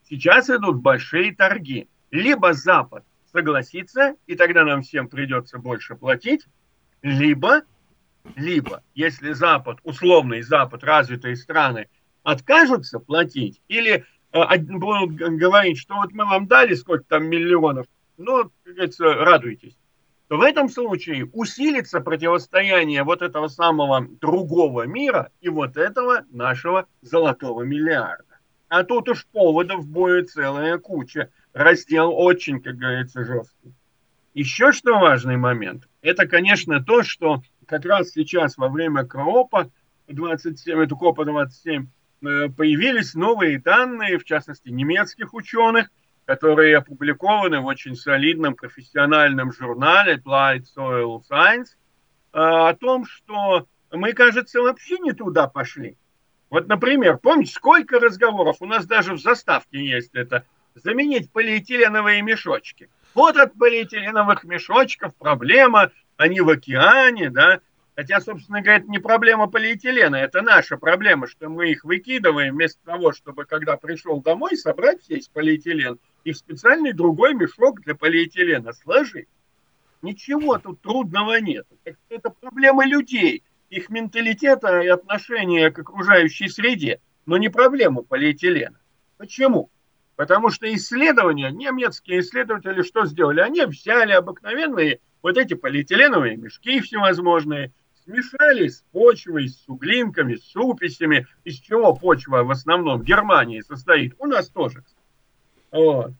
Сейчас 0.09 0.51
идут 0.51 0.77
большие 0.77 1.35
торги. 1.35 1.89
Либо 2.11 2.53
Запад 2.53 3.05
согласится, 3.33 4.17
и 4.27 4.35
тогда 4.35 4.65
нам 4.65 4.83
всем 4.83 5.09
придется 5.09 5.59
больше 5.59 5.95
платить, 5.95 6.47
либо, 7.03 7.63
либо, 8.37 8.83
если 8.95 9.33
Запад, 9.33 9.79
условный 9.83 10.43
Запад, 10.43 10.85
развитые 10.85 11.37
страны 11.37 11.89
откажутся 12.23 12.99
платить, 12.99 13.61
или 13.69 14.05
э, 14.33 14.59
будут 14.59 15.15
говорить, 15.15 15.79
что 15.79 15.97
вот 15.97 16.13
мы 16.13 16.25
вам 16.25 16.47
дали 16.47 16.75
сколько 16.75 17.05
там 17.05 17.27
миллионов, 17.27 17.87
ну, 18.17 18.51
радуйтесь, 18.99 19.77
то 20.29 20.39
в 20.39 20.43
этом 20.43 20.69
случае 20.69 21.27
усилится 21.27 22.01
противостояние 22.01 23.03
вот 23.03 23.23
этого 23.23 23.49
самого 23.49 24.07
другого 24.21 24.87
мира 24.87 25.31
и 25.41 25.49
вот 25.49 25.77
этого 25.77 26.25
нашего 26.31 26.87
золотого 27.03 27.63
миллиарда. 27.63 28.39
А 28.69 28.85
тут 28.85 29.09
уж 29.09 29.27
поводов 29.27 29.87
будет 29.87 30.31
целая 30.31 30.79
куча. 30.79 31.31
Раздел 31.53 32.13
очень, 32.15 32.63
как 32.63 32.77
говорится, 32.77 33.25
жесткий. 33.25 33.75
Еще 34.33 34.73
что 34.73 34.99
важный 34.99 35.37
момент, 35.37 35.87
это, 36.01 36.27
конечно, 36.27 36.83
то, 36.83 37.03
что 37.03 37.43
как 37.67 37.85
раз 37.85 38.13
сейчас 38.13 38.57
во 38.57 38.69
время 38.71 39.05
КОПа 39.05 39.71
27, 40.09 40.79
это 40.85 40.95
КОПа 40.95 41.27
27, 41.27 41.87
э, 42.23 42.49
появились 42.49 43.13
новые 43.13 43.61
данные, 43.61 44.17
в 44.17 44.25
частности, 44.25 44.71
немецких 44.71 45.35
ученых– 45.35 45.91
которые 46.25 46.79
опубликованы 46.79 47.61
в 47.61 47.67
очень 47.67 47.97
солидном 47.97 48.55
профессиональном 48.55 49.53
журнале 49.53 50.17
Applied 50.17 50.65
Soil 50.77 51.21
Science, 51.29 51.71
э, 52.33 52.39
о 52.39 52.75
том, 52.75 53.05
что 53.07 53.67
мы, 53.91 54.13
кажется, 54.13 54.61
вообще 54.61 54.99
не 54.99 55.13
туда 55.13 55.49
пошли. 55.49 55.97
Вот, 56.51 56.69
например, 56.69 57.19
помните, 57.19 57.53
сколько 57.53 57.99
разговоров, 57.99 58.57
у 58.61 58.67
нас 58.67 58.87
даже 58.87 59.15
в 59.15 59.21
заставке 59.21 59.85
есть 59.85 60.15
это, 60.15 60.45
заменить 60.75 61.31
полиэтиленовые 61.31 62.23
мешочки. 62.23 62.89
Вот 63.15 63.37
от 63.37 63.55
полиэтиленовых 63.55 64.45
мешочков 64.45 65.15
проблема, 65.17 65.91
они 66.17 66.41
в 66.41 66.49
океане, 66.49 67.31
да, 67.31 67.61
Хотя, 67.95 68.21
собственно 68.21 68.63
говоря, 68.63 68.79
это 68.79 68.91
не 68.91 68.99
проблема 68.99 69.49
полиэтилена, 69.49 70.17
это 70.17 70.41
наша 70.41 70.79
проблема, 70.79 71.27
что 71.27 71.51
мы 71.51 71.71
их 71.71 71.85
выкидываем 71.85 72.55
вместо 72.55 72.83
того, 72.85 73.13
чтобы, 73.13 73.45
когда 73.45 73.77
пришел 73.77 74.23
домой, 74.23 74.57
собрать 74.57 75.07
весь 75.11 75.29
полиэтилен 75.29 75.99
и 76.25 76.33
в 76.33 76.39
специальный 76.39 76.95
другой 76.95 77.35
мешок 77.35 77.83
для 77.83 77.95
полиэтилена 77.95 78.73
сложить. 78.73 79.29
Ничего 80.01 80.59
тут 80.59 80.81
трудного 80.81 81.39
нет. 81.39 81.67
Это 82.09 82.31
проблема 82.31 82.87
людей, 82.87 83.43
их 83.69 83.91
менталитета 83.91 84.81
и 84.81 84.89
отношения 84.89 85.71
к 85.71 85.79
окружающей 85.79 86.49
среде, 86.49 86.99
но 87.27 87.37
не 87.37 87.51
проблема 87.51 88.03
полиэтилена. 88.03 88.79
Почему? 89.19 89.71
Потому 90.17 90.51
что 90.51 90.73
исследования, 90.73 91.51
немецкие 91.51 92.21
исследователи 92.21 92.83
что 92.83 93.05
сделали? 93.05 93.41
Они 93.41 93.65
взяли 93.67 94.13
обыкновенные 94.13 95.01
вот 95.23 95.37
эти 95.37 95.55
полиэтиленовые 95.55 96.37
мешки 96.37 96.81
всевозможные, 96.81 97.73
смешали 98.05 98.69
с 98.69 98.85
почвой, 98.93 99.49
с 99.49 99.63
суглинками, 99.65 100.35
с 100.35 100.45
суписями, 100.45 101.27
из 101.45 101.57
чего 101.57 101.95
почва 101.95 102.43
в 102.43 102.51
основном 102.51 103.01
в 103.01 103.05
Германии 103.05 103.61
состоит, 103.61 104.15
у 104.19 104.27
нас 104.27 104.49
тоже. 104.49 104.85
Вот. 105.71 106.13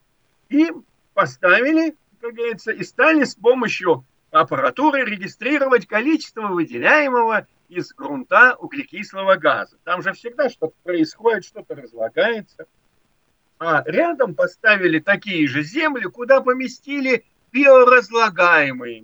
И 0.49 0.71
поставили, 1.15 1.97
как 2.21 2.35
говорится, 2.35 2.73
и 2.73 2.83
стали 2.85 3.25
с 3.25 3.35
помощью 3.35 4.05
аппаратуры 4.31 5.05
регистрировать 5.05 5.87
количество 5.87 6.49
выделяемого 6.49 7.47
из 7.69 7.93
грунта 7.93 8.55
углекислого 8.59 9.37
газа. 9.37 9.77
Там 9.85 10.03
же 10.03 10.13
всегда 10.13 10.49
что-то 10.49 10.75
происходит, 10.83 11.45
что-то 11.45 11.75
разлагается. 11.75 12.67
А 13.59 13.83
рядом 13.87 14.35
поставили 14.35 14.99
такие 14.99 15.47
же 15.47 15.63
земли, 15.63 16.05
куда 16.05 16.41
поместили 16.41 17.25
биоразлагаемые 17.53 19.01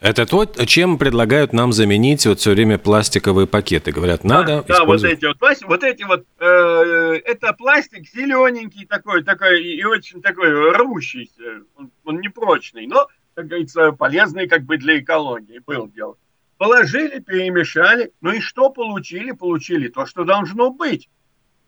Это 0.00 0.24
то, 0.24 0.46
чем 0.46 0.96
предлагают 0.96 1.52
нам 1.52 1.72
заменить 1.72 2.24
вот 2.24 2.40
все 2.40 2.52
время 2.52 2.78
пластиковые 2.78 3.46
пакеты. 3.46 3.92
Говорят, 3.92 4.24
надо 4.24 4.64
да, 4.66 4.74
использовать... 4.74 5.20
да, 5.20 5.28
вот 5.28 5.28
эти 5.28 5.28
вот 5.28 5.38
пластик, 5.38 5.68
вот 5.68 5.84
эти 5.84 6.02
вот, 6.04 6.26
э, 6.38 7.20
это 7.26 7.52
пластик 7.52 8.08
зелененький 8.08 8.86
такой, 8.86 9.22
такой 9.22 9.62
и 9.62 9.84
очень 9.84 10.22
такой 10.22 10.72
рвущийся, 10.72 11.64
он, 11.76 11.90
он 12.04 12.20
непрочный, 12.20 12.86
но, 12.86 13.08
как 13.34 13.48
говорится, 13.48 13.92
полезный 13.92 14.48
как 14.48 14.62
бы 14.62 14.78
для 14.78 15.00
экологии 15.00 15.60
был 15.66 15.86
дело. 15.88 16.16
Положили, 16.56 17.18
перемешали, 17.20 18.12
ну 18.22 18.32
и 18.32 18.40
что 18.40 18.70
получили? 18.70 19.32
Получили 19.32 19.88
то, 19.88 20.06
что 20.06 20.24
должно 20.24 20.70
быть. 20.70 21.10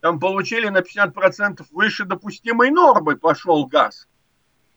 Там 0.01 0.19
получили 0.19 0.69
на 0.69 0.79
50% 0.79 1.67
выше 1.71 2.07
допустимой 2.07 2.71
нормы 2.71 3.17
пошел 3.17 3.67
газ. 3.67 4.09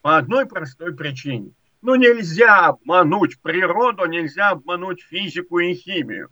По 0.02 0.18
одной 0.18 0.46
простой 0.46 0.94
причине– 0.94 1.52
ну, 1.86 1.96
нельзя 1.96 2.65
обмануть 2.65 3.39
природу, 3.39 4.06
нельзя 4.06 4.50
обмануть 4.50 5.01
физику 5.04 5.60
и 5.60 5.75
химию 5.75 6.32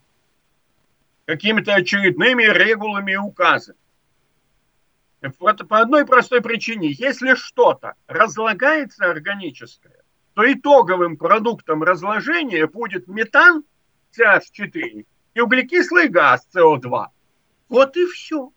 какими-то 1.25 1.75
очередными 1.75 2.43
регулами 2.43 3.13
и 3.13 3.17
указами. 3.17 3.77
По 5.39 5.79
одной 5.79 6.05
простой 6.05 6.41
причине. 6.41 6.89
Если 6.91 7.35
что-то 7.35 7.93
разлагается 8.07 9.09
органическое, 9.09 10.03
то 10.33 10.51
итоговым 10.51 11.17
продуктом 11.17 11.83
разложения 11.83 12.67
будет 12.67 13.07
метан 13.07 13.63
CH4 14.17 15.05
и 15.35 15.39
углекислый 15.39 16.09
газ 16.09 16.45
CO2. 16.53 17.05
Вот 17.69 17.95
и 17.95 18.05
все. 18.07 18.51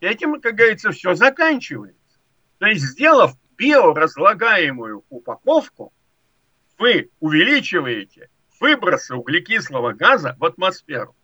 Этим, 0.00 0.40
как 0.40 0.56
говорится, 0.56 0.90
все 0.90 1.14
заканчивается. 1.14 2.18
То 2.58 2.66
есть, 2.66 2.82
сделав 2.82 3.36
биоразлагаемую 3.56 5.04
упаковку, 5.08 5.92
вы 6.78 7.10
увеличиваете 7.20 8.28
выбросы 8.60 9.14
углекислого 9.14 9.92
газа 9.92 10.36
в 10.38 10.44
атмосферу. 10.44 11.14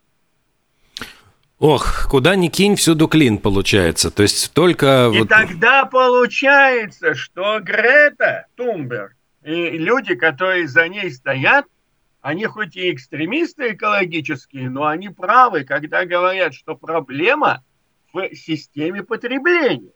Ох, 1.59 2.09
куда 2.09 2.37
ни 2.37 2.49
кинь, 2.49 2.77
всюду 2.77 3.07
клин 3.07 3.37
получается. 3.37 4.11
То 4.11 4.23
есть 4.23 4.53
только... 4.53 5.11
И 5.15 5.19
вот... 5.19 5.29
тогда 5.29 5.85
получается, 5.85 7.15
что 7.15 7.61
Грета 7.61 8.47
Тумберг 8.55 9.15
и 9.43 9.77
люди, 9.77 10.15
которые 10.15 10.69
за 10.69 10.89
ней 10.89 11.11
стоят, 11.11 11.67
они 12.23 12.47
хоть 12.47 12.77
и 12.77 12.93
экстремисты 12.93 13.73
экологические, 13.73 14.71
но 14.71 14.87
они 14.87 15.09
правы, 15.09 15.65
когда 15.65 16.05
говорят, 16.05 16.55
что 16.55 16.75
проблема 16.75 17.63
в 18.13 18.35
системе 18.35 19.03
потребления. 19.03 19.93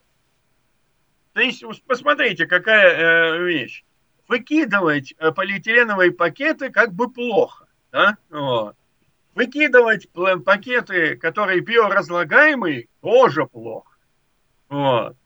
То 1.35 1.41
есть, 1.41 1.64
посмотрите, 1.87 2.47
какая 2.47 2.95
э, 2.95 3.43
вещь. 3.43 3.85
Выкидывать 4.29 5.14
э, 5.19 5.33
полиэтиленовые 5.33 6.12
пакеты 6.12 6.71
как 6.71 6.95
бы 6.95 7.11
плохо. 7.11 7.67
Да? 7.91 8.17
Вот. 8.31 8.76
Выкидывать 9.35 10.09
пакеты, 10.45 11.17
которые 11.17 11.61
биоразлагаемые, 11.61 12.87
тоже 13.03 13.47
плохо. 13.47 13.91
Вот. 14.69 15.17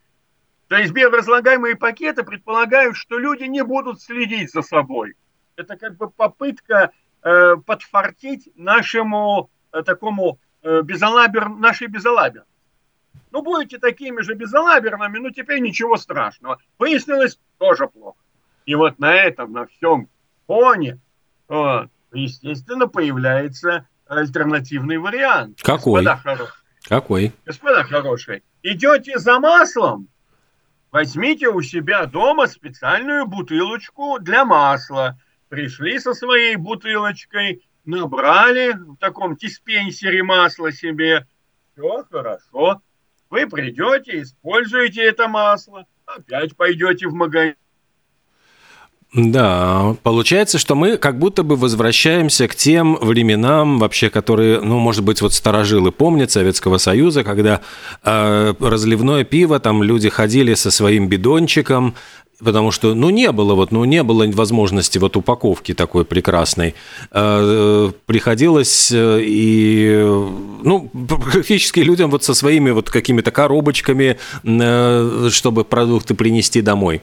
То 0.68 0.76
есть 0.76 0.92
биоразлагаемые 0.92 1.76
пакеты 1.76 2.22
предполагают, 2.22 2.96
что 2.96 3.18
люди 3.18 3.44
не 3.44 3.62
будут 3.62 4.00
следить 4.00 4.50
за 4.50 4.62
собой. 4.62 5.14
Это 5.56 5.76
как 5.76 5.96
бы 5.96 6.08
попытка 6.08 6.92
э, 7.22 7.56
подфартить 7.56 8.50
нашему 8.56 9.50
э, 9.72 9.82
такому 9.82 10.38
э, 10.62 10.80
безалабер, 10.82 11.50
нашей 11.50 11.88
безалаберности. 11.88 12.47
Ну, 13.38 13.44
будете 13.44 13.78
такими 13.78 14.20
же 14.22 14.34
безалаберными, 14.34 15.18
ну, 15.18 15.30
теперь 15.30 15.60
ничего 15.60 15.96
страшного. 15.96 16.58
Выяснилось, 16.76 17.38
тоже 17.58 17.86
плохо. 17.86 18.18
И 18.66 18.74
вот 18.74 18.98
на 18.98 19.14
этом, 19.14 19.52
на 19.52 19.66
всем 19.66 20.08
фоне, 20.48 20.98
вот, 21.46 21.88
естественно, 22.12 22.88
появляется 22.88 23.86
альтернативный 24.08 24.98
вариант. 24.98 25.62
Какой? 25.62 26.02
Господа 26.02 26.36
хоро... 26.36 26.50
Какой? 26.88 27.32
Господа 27.46 27.84
хорошие, 27.84 28.42
идете 28.64 29.20
за 29.20 29.38
маслом, 29.38 30.08
возьмите 30.90 31.46
у 31.48 31.62
себя 31.62 32.06
дома 32.06 32.48
специальную 32.48 33.24
бутылочку 33.24 34.18
для 34.18 34.44
масла. 34.44 35.16
Пришли 35.48 36.00
со 36.00 36.12
своей 36.12 36.56
бутылочкой, 36.56 37.62
набрали 37.84 38.72
в 38.72 38.96
таком 38.96 39.36
диспенсере 39.36 40.24
масла 40.24 40.72
себе. 40.72 41.24
Все 41.76 42.04
хорошо. 42.10 42.82
Вы 43.30 43.46
придете, 43.46 44.22
используете 44.22 45.02
это 45.02 45.28
масло, 45.28 45.86
опять 46.06 46.56
пойдете 46.56 47.08
в 47.08 47.14
магазин. 47.14 47.54
Да, 49.14 49.96
получается, 50.02 50.58
что 50.58 50.74
мы 50.74 50.98
как 50.98 51.18
будто 51.18 51.42
бы 51.42 51.56
возвращаемся 51.56 52.46
к 52.46 52.54
тем 52.54 52.96
временам, 52.96 53.78
вообще, 53.78 54.10
которые, 54.10 54.60
ну, 54.60 54.78
может 54.78 55.02
быть, 55.02 55.22
вот 55.22 55.32
старожилы 55.32 55.92
помнят 55.92 56.30
Советского 56.30 56.76
Союза, 56.76 57.24
когда 57.24 57.62
э, 58.04 58.54
разливное 58.60 59.24
пиво, 59.24 59.60
там 59.60 59.82
люди 59.82 60.10
ходили 60.10 60.52
со 60.52 60.70
своим 60.70 61.08
бидончиком, 61.08 61.94
Потому 62.42 62.70
что, 62.70 62.94
ну, 62.94 63.10
не 63.10 63.32
было 63.32 63.54
вот, 63.54 63.72
ну, 63.72 63.84
не 63.84 64.04
было 64.04 64.24
возможности 64.30 64.98
вот 64.98 65.16
упаковки 65.16 65.74
такой 65.74 66.04
прекрасной. 66.04 66.76
Э, 67.10 67.90
приходилось 68.06 68.92
э, 68.92 69.20
и, 69.22 70.04
ну, 70.62 70.88
практически 71.08 71.80
людям 71.80 72.10
вот 72.10 72.22
со 72.22 72.34
своими 72.34 72.70
вот 72.70 72.90
какими-то 72.90 73.32
коробочками, 73.32 74.18
э, 74.44 75.28
чтобы 75.30 75.64
продукты 75.64 76.14
принести 76.14 76.62
домой. 76.62 77.02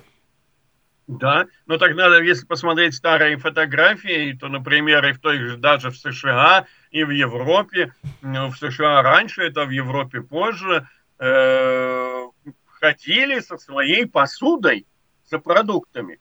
Да, 1.07 1.45
но 1.67 1.77
так 1.77 1.95
надо, 1.95 2.23
если 2.23 2.45
посмотреть 2.45 2.95
старые 2.95 3.37
фотографии, 3.37 4.37
то, 4.39 4.47
например, 4.47 5.05
и 5.05 5.11
в 5.11 5.19
той 5.19 5.37
же, 5.37 5.57
даже 5.57 5.91
в 5.91 5.97
США, 5.97 6.65
и 6.91 7.03
в 7.03 7.11
Европе, 7.11 7.93
в 8.21 8.55
США 8.57 9.03
раньше, 9.03 9.43
это 9.43 9.65
в 9.65 9.69
Европе 9.69 10.21
позже, 10.21 10.87
э, 11.19 12.25
ходили 12.79 13.39
со 13.39 13.57
своей 13.57 14.05
посудой, 14.07 14.85
за 15.25 15.39
продуктами. 15.39 16.19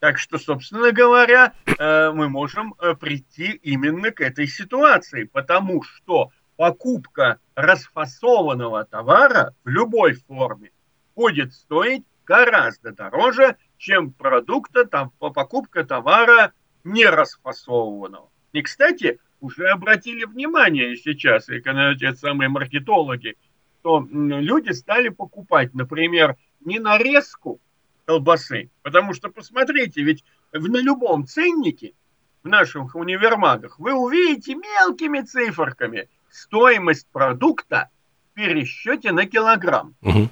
Так 0.00 0.18
что, 0.18 0.38
собственно 0.38 0.92
говоря, 0.92 1.54
э, 1.66 2.10
мы 2.12 2.28
можем 2.28 2.74
э, 2.74 2.94
прийти 2.94 3.52
именно 3.62 4.10
к 4.10 4.20
этой 4.20 4.46
ситуации, 4.46 5.24
потому 5.24 5.82
что 5.82 6.30
покупка 6.56 7.38
расфасованного 7.54 8.84
товара 8.84 9.54
в 9.64 9.68
любой 9.68 10.14
форме 10.14 10.72
будет 11.16 11.54
стоить 11.54 12.04
гораздо 12.26 12.92
дороже, 12.92 13.56
чем 13.78 14.12
продукта, 14.12 14.84
там, 14.84 15.10
покупка 15.18 15.84
товара 15.84 16.52
не 16.84 17.06
расфасованного. 17.06 18.28
И, 18.52 18.62
кстати, 18.62 19.18
уже 19.40 19.68
обратили 19.68 20.24
внимание 20.24 20.96
сейчас, 20.96 21.48
и 21.48 21.60
те 21.60 22.14
самые 22.14 22.48
маркетологи, 22.48 23.36
что 23.80 24.06
люди 24.10 24.72
стали 24.72 25.10
покупать, 25.10 25.74
например, 25.74 26.36
не 26.60 26.78
нарезку, 26.78 27.60
колбасы. 28.04 28.70
Потому 28.82 29.14
что, 29.14 29.30
посмотрите, 29.30 30.02
ведь 30.02 30.24
на 30.52 30.78
любом 30.78 31.26
ценнике 31.26 31.94
в 32.42 32.48
наших 32.48 32.94
универмагах 32.94 33.78
вы 33.78 33.94
увидите 33.94 34.54
мелкими 34.54 35.20
циферками 35.20 36.08
стоимость 36.30 37.06
продукта 37.12 37.88
в 38.30 38.34
пересчете 38.34 39.12
на 39.12 39.26
килограмм. 39.26 39.94
Угу. 40.02 40.28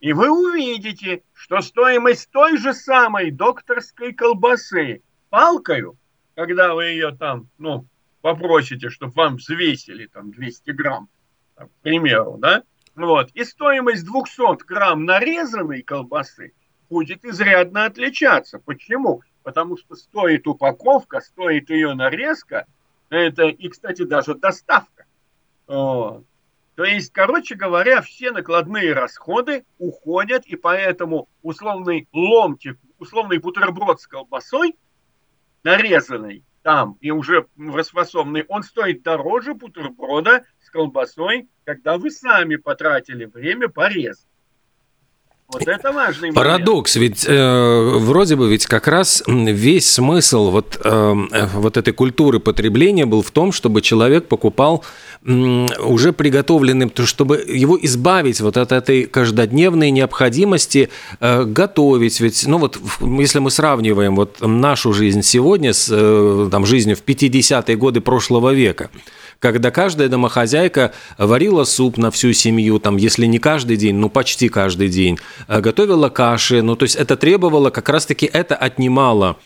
И 0.00 0.12
вы 0.14 0.30
увидите, 0.30 1.22
что 1.34 1.60
стоимость 1.60 2.30
той 2.30 2.56
же 2.56 2.72
самой 2.72 3.30
докторской 3.30 4.14
колбасы 4.14 5.02
палкою, 5.28 5.96
когда 6.34 6.74
вы 6.74 6.86
ее 6.86 7.14
там, 7.14 7.48
ну, 7.58 7.86
попросите, 8.22 8.88
чтобы 8.88 9.12
вам 9.14 9.36
взвесили 9.36 10.06
там 10.06 10.30
200 10.30 10.70
грамм, 10.70 11.08
там, 11.54 11.68
к 11.68 11.82
примеру, 11.82 12.38
да, 12.38 12.62
вот, 12.94 13.30
и 13.34 13.44
стоимость 13.44 14.04
200 14.06 14.64
грамм 14.64 15.04
нарезанной 15.04 15.82
колбасы 15.82 16.52
будет 16.90 17.24
изрядно 17.24 17.86
отличаться. 17.86 18.58
Почему? 18.58 19.22
Потому 19.42 19.78
что 19.78 19.94
стоит 19.94 20.46
упаковка, 20.46 21.20
стоит 21.20 21.70
ее 21.70 21.94
нарезка, 21.94 22.66
это 23.08 23.44
и, 23.44 23.68
кстати, 23.68 24.02
даже 24.02 24.34
доставка. 24.34 25.06
Вот. 25.66 26.24
То 26.74 26.84
есть, 26.84 27.12
короче 27.12 27.54
говоря, 27.54 28.02
все 28.02 28.32
накладные 28.32 28.92
расходы 28.92 29.64
уходят, 29.78 30.46
и 30.46 30.56
поэтому 30.56 31.28
условный 31.42 32.08
ломтик, 32.12 32.78
условный 32.98 33.38
бутерброд 33.38 34.00
с 34.00 34.06
колбасой, 34.06 34.76
нарезанный 35.62 36.44
там 36.62 36.98
и 37.00 37.10
уже 37.10 37.46
расфасованный, 37.56 38.44
он 38.48 38.62
стоит 38.62 39.02
дороже 39.02 39.54
бутерброда 39.54 40.44
с 40.60 40.70
колбасой, 40.70 41.48
когда 41.64 41.96
вы 41.96 42.10
сами 42.10 42.56
потратили 42.56 43.24
время 43.24 43.68
порезать. 43.68 44.26
Вот 45.52 45.66
это 45.66 45.90
важный 45.90 46.32
Парадокс, 46.32 46.94
момент. 46.94 47.18
ведь 47.18 47.26
э, 47.28 47.98
вроде 47.98 48.36
бы 48.36 48.48
ведь 48.48 48.66
как 48.66 48.86
раз 48.86 49.22
весь 49.26 49.90
смысл 49.90 50.50
вот, 50.50 50.80
э, 50.84 51.48
вот 51.54 51.76
этой 51.76 51.92
культуры 51.92 52.38
потребления 52.38 53.04
был 53.04 53.22
в 53.22 53.32
том, 53.32 53.50
чтобы 53.50 53.82
человек 53.82 54.28
покупал 54.28 54.84
э, 55.24 55.66
уже 55.80 56.12
приготовленным, 56.12 56.92
чтобы 57.04 57.38
его 57.38 57.76
избавить 57.82 58.40
вот 58.40 58.56
от 58.56 58.70
этой 58.70 59.06
каждодневной 59.06 59.90
необходимости 59.90 60.88
э, 61.18 61.44
готовить. 61.44 62.20
Ведь, 62.20 62.46
ну 62.46 62.58
вот, 62.58 62.78
если 63.00 63.40
мы 63.40 63.50
сравниваем 63.50 64.14
вот 64.14 64.40
нашу 64.40 64.92
жизнь 64.92 65.22
сегодня 65.22 65.72
с 65.72 65.88
э, 65.90 66.48
там, 66.50 66.64
жизнью 66.64 66.96
в 66.96 67.02
50-е 67.02 67.76
годы 67.76 68.00
прошлого 68.00 68.52
века, 68.52 68.90
когда 69.40 69.70
каждая 69.70 70.08
домохозяйка 70.08 70.92
варила 71.18 71.64
суп 71.64 71.96
на 71.96 72.10
всю 72.10 72.32
семью, 72.32 72.78
там, 72.78 72.96
если 72.96 73.26
не 73.26 73.38
каждый 73.38 73.76
день, 73.76 73.96
ну 73.96 74.08
почти 74.08 74.48
каждый 74.48 74.88
день, 74.88 75.18
э, 75.48 75.60
готовила 75.60 76.08
каши, 76.10 76.62
ну 76.62 76.76
то 76.76 76.84
есть 76.84 76.94
это 76.94 77.16
требовало, 77.16 77.70
как 77.70 77.88
раз-таки 77.88 78.26
это 78.32 78.54
отнимало 78.54 79.36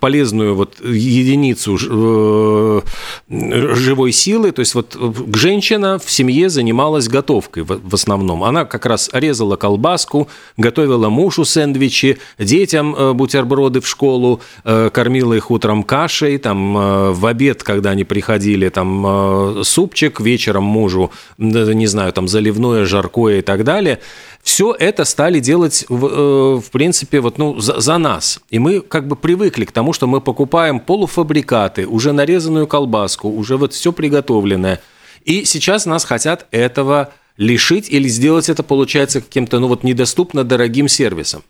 полезную 0.00 0.54
вот 0.54 0.80
единицу 0.80 1.78
э, 1.80 2.80
живой 3.28 4.12
силы. 4.12 4.52
То 4.52 4.60
есть 4.60 4.74
вот 4.74 4.96
женщина 5.34 5.98
в 5.98 6.10
семье 6.10 6.48
занималась 6.50 7.08
готовкой 7.08 7.64
в 7.64 7.94
основном. 7.94 8.44
Она 8.44 8.64
как 8.64 8.86
раз 8.86 9.10
резала 9.12 9.56
колбаску, 9.56 10.28
готовила 10.56 11.08
мужу 11.08 11.44
сэндвичи, 11.44 12.18
детям 12.38 12.94
э, 12.94 13.12
бутерброды 13.12 13.80
в 13.80 13.88
школу, 13.88 14.40
э, 14.64 14.90
кормила 14.92 15.34
их 15.34 15.50
утром 15.50 15.82
кашей, 15.82 16.38
там 16.38 16.74
в 17.14 17.26
обед, 17.26 17.62
когда 17.62 17.90
они 17.90 18.04
приходили, 18.04 18.68
там 18.68 19.62
супчик, 19.64 20.20
вечером 20.20 20.64
мужу, 20.64 21.10
не 21.38 21.86
знаю, 21.86 22.12
там 22.12 22.28
заливное, 22.28 22.84
жаркое 22.84 23.38
и 23.38 23.42
так 23.42 23.64
далее– 23.64 24.00
все 24.44 24.76
это 24.78 25.06
стали 25.06 25.40
делать, 25.40 25.86
в, 25.88 26.06
э, 26.06 26.60
в 26.60 26.70
принципе, 26.70 27.20
вот, 27.20 27.38
ну, 27.38 27.58
за, 27.60 27.80
за 27.80 27.96
нас. 27.96 28.42
И 28.50 28.58
мы 28.58 28.82
как 28.82 29.08
бы 29.08 29.16
привыкли 29.16 29.64
к 29.64 29.72
тому, 29.72 29.94
что 29.94 30.06
мы 30.06 30.20
покупаем 30.20 30.80
полуфабрикаты, 30.80 31.86
уже 31.86 32.12
нарезанную 32.12 32.66
колбаску, 32.66 33.30
уже 33.30 33.56
вот 33.56 33.72
все 33.72 33.90
приготовленное. 33.90 34.82
И 35.24 35.46
сейчас 35.46 35.86
нас 35.86 36.04
хотят 36.04 36.46
этого 36.50 37.10
лишить 37.38 37.90
или 37.90 38.06
сделать 38.06 38.50
это, 38.50 38.62
получается, 38.62 39.22
каким-то, 39.22 39.60
ну, 39.60 39.66
вот, 39.66 39.82
недоступно 39.82 40.44
дорогим 40.44 40.88
сервисом. 40.88 41.42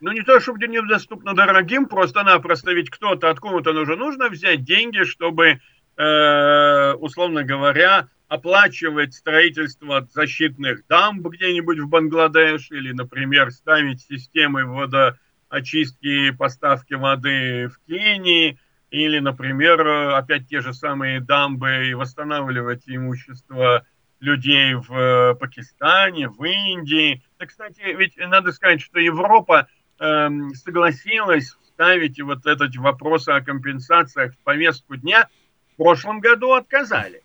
Ну, 0.00 0.10
не 0.12 0.22
то, 0.22 0.40
чтобы 0.40 0.66
недоступно 0.66 1.34
дорогим, 1.34 1.84
просто-напросто 1.84 2.72
ведь 2.72 2.88
кто-то, 2.88 3.28
откуда-то 3.28 3.74
нужно, 3.74 3.96
нужно 3.96 4.30
взять 4.30 4.64
деньги, 4.64 5.04
чтобы, 5.04 5.60
э, 5.98 6.92
условно 6.94 7.44
говоря, 7.44 8.08
оплачивать 8.28 9.14
строительство 9.14 10.06
защитных 10.12 10.86
дамб 10.86 11.26
где-нибудь 11.26 11.78
в 11.78 11.88
Бангладеш 11.88 12.70
или, 12.70 12.92
например, 12.92 13.50
ставить 13.50 14.02
системы 14.02 14.64
водоочистки 14.64 16.28
и 16.28 16.32
поставки 16.32 16.94
воды 16.94 17.68
в 17.68 17.78
Кении 17.86 18.58
или, 18.90 19.18
например, 19.18 19.86
опять 20.14 20.48
те 20.48 20.60
же 20.60 20.72
самые 20.72 21.20
дамбы 21.20 21.88
и 21.88 21.94
восстанавливать 21.94 22.82
имущество 22.86 23.84
людей 24.20 24.74
в 24.74 24.92
э, 24.92 25.34
Пакистане, 25.34 26.28
в 26.28 26.42
Индии. 26.44 27.22
Да, 27.38 27.46
кстати, 27.46 27.80
ведь 27.96 28.16
надо 28.16 28.52
сказать, 28.52 28.80
что 28.80 28.98
Европа 28.98 29.68
э, 30.00 30.28
согласилась 30.54 31.56
ставить 31.68 32.20
вот 32.20 32.44
этот 32.44 32.74
вопрос 32.76 33.28
о 33.28 33.40
компенсациях 33.40 34.34
в 34.34 34.38
повестку 34.38 34.96
дня. 34.96 35.28
В 35.74 35.76
прошлом 35.76 36.18
году 36.18 36.54
отказали 36.54 37.22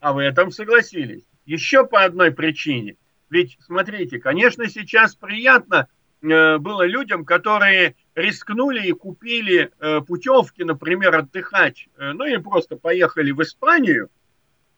а 0.00 0.12
в 0.12 0.18
этом 0.18 0.50
согласились. 0.50 1.24
Еще 1.44 1.86
по 1.86 2.04
одной 2.04 2.32
причине. 2.32 2.96
Ведь, 3.30 3.56
смотрите, 3.60 4.18
конечно, 4.18 4.68
сейчас 4.68 5.14
приятно 5.14 5.88
э, 6.22 6.58
было 6.58 6.86
людям, 6.86 7.24
которые 7.24 7.96
рискнули 8.14 8.86
и 8.86 8.92
купили 8.92 9.72
э, 9.78 10.00
путевки, 10.00 10.62
например, 10.62 11.14
отдыхать, 11.14 11.88
э, 11.98 12.12
ну 12.12 12.24
и 12.24 12.36
просто 12.38 12.76
поехали 12.76 13.32
в 13.32 13.42
Испанию 13.42 14.10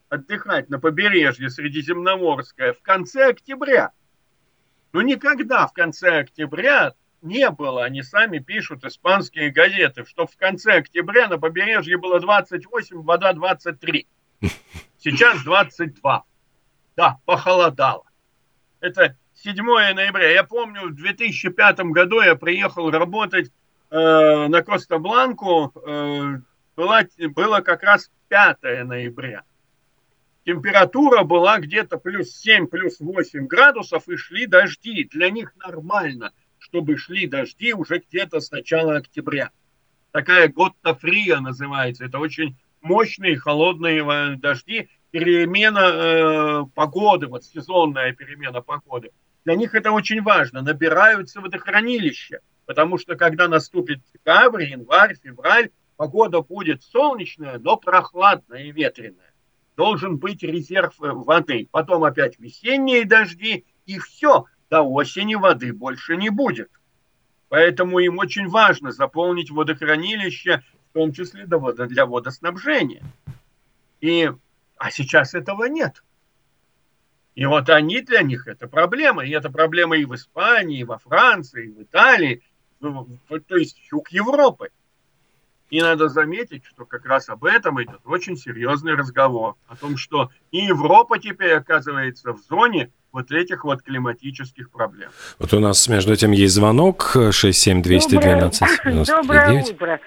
отдыхать 0.09 0.71
на 0.71 0.79
побережье 0.79 1.51
Средиземноморское 1.51 2.73
в 2.73 2.81
конце 2.81 3.29
октября. 3.29 3.93
Но 4.93 5.03
никогда 5.03 5.67
в 5.67 5.73
конце 5.75 6.21
октября 6.21 6.95
не 7.21 7.51
было, 7.51 7.85
они 7.85 8.03
сами 8.03 8.39
пишут, 8.39 8.85
испанские 8.85 9.51
газеты, 9.51 10.05
что 10.07 10.27
в 10.27 10.37
конце 10.37 10.79
октября 10.79 11.29
на 11.29 11.39
побережье 11.39 11.99
было 11.99 12.21
28, 12.21 13.03
вода 13.03 13.33
23. 13.33 14.07
Сейчас 14.99 15.43
22. 15.45 16.25
Да, 16.97 17.19
похолодало. 17.25 18.05
Это 18.81 19.17
7 19.35 19.65
ноября. 19.65 20.31
Я 20.31 20.45
помню, 20.45 20.89
в 20.89 20.95
2005 20.95 21.79
году 21.93 22.21
я 22.21 22.35
приехал 22.35 22.91
работать 22.91 23.53
э, 23.91 23.97
на 24.49 24.63
Коста-Бланку. 24.63 25.73
Э, 25.87 26.41
было, 26.75 27.03
было 27.35 27.61
как 27.61 27.85
раз 27.85 28.11
5 28.29 28.63
ноября. 28.85 29.45
Температура 30.45 31.23
была 31.23 31.59
где-то 31.59 31.99
плюс 31.99 32.31
7, 32.37 32.67
плюс 32.67 32.99
8 32.99 33.47
градусов, 33.47 34.09
и 34.09 34.17
шли 34.17 34.47
дожди. 34.47 35.05
Для 35.05 35.31
них 35.31 35.55
нормально, 35.57 36.33
чтобы 36.59 36.97
шли 36.97 37.27
дожди 37.27 37.73
уже 37.73 37.99
где-то 37.99 38.41
с 38.41 38.51
начала 38.51 38.97
октября. 38.97 39.51
Такая 40.11 40.49
готта 40.49 40.99
называется. 41.41 42.07
Это 42.07 42.19
очень 42.19 42.57
мощные 42.81 43.38
холодные 43.38 44.37
дожди, 44.37 44.88
перемена 45.11 45.81
э, 45.81 46.64
погоды, 46.75 47.27
вот 47.27 47.45
сезонная 47.45 48.12
перемена 48.12 48.61
погоды. 48.61 49.11
Для 49.45 49.55
них 49.55 49.75
это 49.75 49.93
очень 49.93 50.23
важно. 50.23 50.62
Набираются 50.62 51.41
водохранилища, 51.41 52.41
потому 52.67 52.99
что 52.99 53.17
когда 53.17 53.49
наступит 53.49 54.01
декабрь, 54.12 54.64
январь, 54.64 55.17
февраль, 55.23 55.71
погода 55.97 56.43
будет 56.43 56.83
солнечная, 56.83 57.59
но 57.59 57.77
прохладная 57.77 58.64
и 58.64 58.73
ветреная. 58.73 59.33
Должен 59.77 60.19
быть 60.19 60.43
резерв 60.43 61.01
э, 61.01 61.12
воды. 61.12 61.69
Потом 61.71 62.05
опять 62.05 62.38
весенние 62.38 63.05
дожди, 63.05 63.64
и 63.87 63.99
все, 63.99 64.45
до 64.69 64.83
осени 64.83 65.35
воды 65.35 65.73
больше 65.73 66.17
не 66.17 66.29
будет. 66.29 66.71
Поэтому 67.49 67.99
им 68.01 68.19
очень 68.19 68.49
важно 68.49 68.93
заполнить 68.93 69.51
водохранилище 69.51 70.62
в 70.90 70.94
том 70.94 71.12
числе 71.12 71.46
для 71.46 72.07
водоснабжения. 72.07 73.03
И, 74.01 74.31
а 74.77 74.90
сейчас 74.90 75.35
этого 75.35 75.64
нет. 75.64 76.03
И 77.35 77.46
вот 77.46 77.70
они 77.70 78.01
для 78.01 78.22
них 78.22 78.48
это 78.48 78.66
проблема. 78.66 79.24
И 79.24 79.31
это 79.31 79.51
проблема 79.51 79.96
и 79.96 80.05
в 80.05 80.14
Испании, 80.14 80.81
и 80.81 80.85
во 80.85 80.98
Франции, 80.98 81.66
и 81.66 81.72
в 81.72 81.83
Италии, 81.83 82.42
то 82.81 83.57
есть 83.57 83.79
юг 83.92 84.11
Европы. 84.11 84.70
И 85.70 85.83
надо 85.83 86.09
заметить, 86.09 86.64
что 86.64 86.87
как 86.87 87.05
раз 87.05 87.29
об 87.29 87.44
этом 87.44 87.83
идет 87.83 88.01
очень 88.07 88.37
серьезный 88.38 88.94
разговор. 88.94 89.55
О 89.68 89.77
том, 89.77 89.98
что 89.98 90.31
и 90.51 90.59
Европа 90.64 91.18
теперь 91.18 91.53
оказывается 91.53 92.33
в 92.33 92.40
зоне 92.40 92.90
вот 93.12 93.31
этих 93.31 93.64
вот 93.64 93.83
климатических 93.83 94.70
проблем. 94.70 95.11
Вот 95.38 95.53
у 95.53 95.61
нас 95.61 95.87
между 95.88 96.12
этим 96.12 96.33
есть 96.33 96.55
звонок 96.55 97.11
67212. 97.12 98.61
Доброе, 98.85 99.05
доброе 99.05 99.62
утро. 99.62 100.01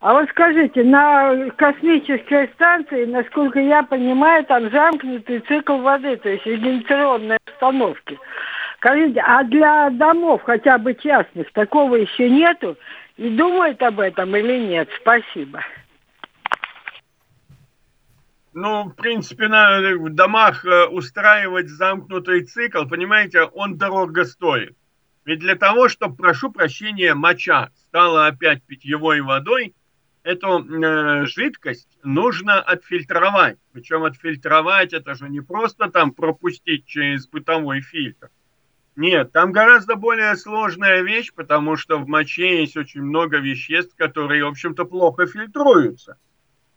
А 0.00 0.12
вот 0.12 0.28
скажите, 0.30 0.84
на 0.84 1.50
космической 1.56 2.48
станции, 2.54 3.04
насколько 3.04 3.58
я 3.58 3.82
понимаю, 3.82 4.44
там 4.44 4.70
замкнутый 4.70 5.40
цикл 5.40 5.78
воды, 5.78 6.16
то 6.18 6.28
есть 6.28 6.46
вегетационные 6.46 7.38
установки. 7.52 8.16
Скажите, 8.76 9.20
а 9.20 9.42
для 9.42 9.90
домов, 9.90 10.42
хотя 10.44 10.78
бы 10.78 10.94
частных, 10.94 11.52
такого 11.52 11.96
еще 11.96 12.30
нету? 12.30 12.76
И 13.16 13.28
думают 13.30 13.82
об 13.82 13.98
этом 13.98 14.36
или 14.36 14.58
нет? 14.68 14.88
Спасибо. 15.00 15.64
Ну, 18.54 18.84
в 18.84 18.94
принципе, 18.94 19.48
на, 19.48 19.80
в 19.80 20.10
домах 20.10 20.64
э, 20.64 20.86
устраивать 20.86 21.68
замкнутый 21.68 22.44
цикл, 22.44 22.86
понимаете, 22.86 23.42
он 23.42 23.76
дорого 23.76 24.24
стоит. 24.24 24.76
Ведь 25.24 25.40
для 25.40 25.56
того, 25.56 25.88
чтобы, 25.88 26.16
прошу 26.16 26.52
прощения, 26.52 27.14
моча 27.14 27.70
стала 27.88 28.28
опять 28.28 28.62
питьевой 28.62 29.20
водой, 29.20 29.74
эту 30.22 30.64
э, 30.64 31.26
жидкость 31.26 31.98
нужно 32.02 32.60
отфильтровать. 32.60 33.58
Причем 33.72 34.04
отфильтровать 34.04 34.92
это 34.92 35.14
же 35.14 35.28
не 35.28 35.40
просто 35.40 35.90
там 35.90 36.12
пропустить 36.12 36.86
через 36.86 37.26
бытовой 37.28 37.80
фильтр. 37.80 38.30
Нет, 38.96 39.30
там 39.32 39.52
гораздо 39.52 39.94
более 39.94 40.36
сложная 40.36 41.02
вещь, 41.02 41.32
потому 41.32 41.76
что 41.76 41.98
в 41.98 42.08
моче 42.08 42.60
есть 42.60 42.76
очень 42.76 43.02
много 43.02 43.38
веществ, 43.38 43.94
которые, 43.96 44.44
в 44.44 44.48
общем-то, 44.48 44.84
плохо 44.84 45.26
фильтруются. 45.26 46.18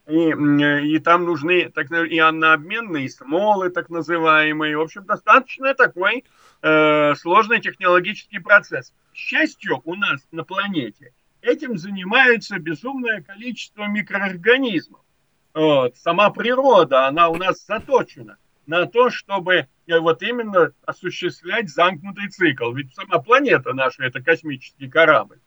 И, 0.07 0.29
и 0.29 0.99
там 0.99 1.25
нужны 1.25 1.69
так, 1.69 1.91
и 1.91 2.19
ионообменные 2.19 3.09
смолы, 3.09 3.69
так 3.69 3.89
называемые. 3.89 4.77
В 4.77 4.81
общем, 4.81 5.03
достаточно 5.05 5.73
такой 5.73 6.25
э, 6.61 7.15
сложный 7.15 7.59
технологический 7.59 8.39
процесс. 8.39 8.93
К 9.13 9.15
счастью, 9.15 9.81
у 9.83 9.95
нас 9.95 10.21
на 10.31 10.43
планете– 10.43 11.13
этим 11.41 11.77
занимается 11.77 12.59
безумное 12.59 13.21
количество 13.21 13.85
микроорганизмов. 13.85 15.01
Вот. 15.53 15.97
Сама 15.97 16.29
природа, 16.29 17.07
она 17.07 17.29
у 17.29 17.35
нас 17.35 17.65
заточена 17.65 18.37
на 18.65 18.85
то, 18.85 19.09
чтобы 19.09 19.67
э, 19.87 19.99
вот 19.99 20.23
именно 20.23 20.73
осуществлять 20.85 21.69
замкнутый 21.69 22.29
цикл. 22.29 22.71
Ведь 22.71 22.93
сама 22.93 23.19
планета 23.19 23.73
наша– 23.73 24.03
это 24.05 24.21
космический 24.21 24.89
корабль. 24.89 25.39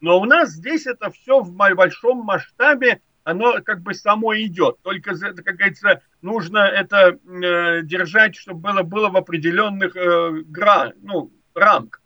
Но 0.00 0.20
у 0.20 0.24
нас 0.24 0.50
здесь 0.50 0.86
это 0.86 1.10
все 1.10 1.40
в 1.40 1.52
большом 1.52 2.18
масштабе, 2.18 3.00
оно 3.24 3.60
как 3.62 3.82
бы 3.82 3.94
само 3.94 4.34
идет. 4.36 4.80
Только, 4.82 5.16
как 5.18 5.56
говорится, 5.56 6.02
нужно 6.22 6.58
это 6.58 7.18
э, 7.18 7.82
держать, 7.82 8.36
чтобы 8.36 8.60
было, 8.60 8.82
было 8.82 9.08
в 9.08 9.16
определенных 9.16 9.96
э, 9.96 10.42
гра, 10.46 10.92
ну, 11.02 11.32
рамках. 11.54 12.00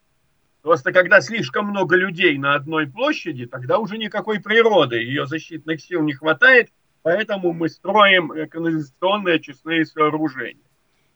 Просто 0.63 0.93
когда 0.93 1.21
слишком 1.21 1.67
много 1.67 1.97
людей 1.97 2.39
на 2.39 2.55
одной 2.55 2.87
площади, 2.87 3.47
тогда 3.47 3.79
уже 3.79 3.99
никакой 3.99 4.41
природы, 4.41 4.97
ее 4.97 5.27
защитных 5.27 5.81
сил 5.81 6.03
не 6.03 6.13
хватает, 6.13 6.71
поэтому 7.03 7.53
мы 7.53 7.69
строим 7.69 8.33
канализационные 8.49 9.37
очистные 9.37 9.85
сооружения. 9.85 10.63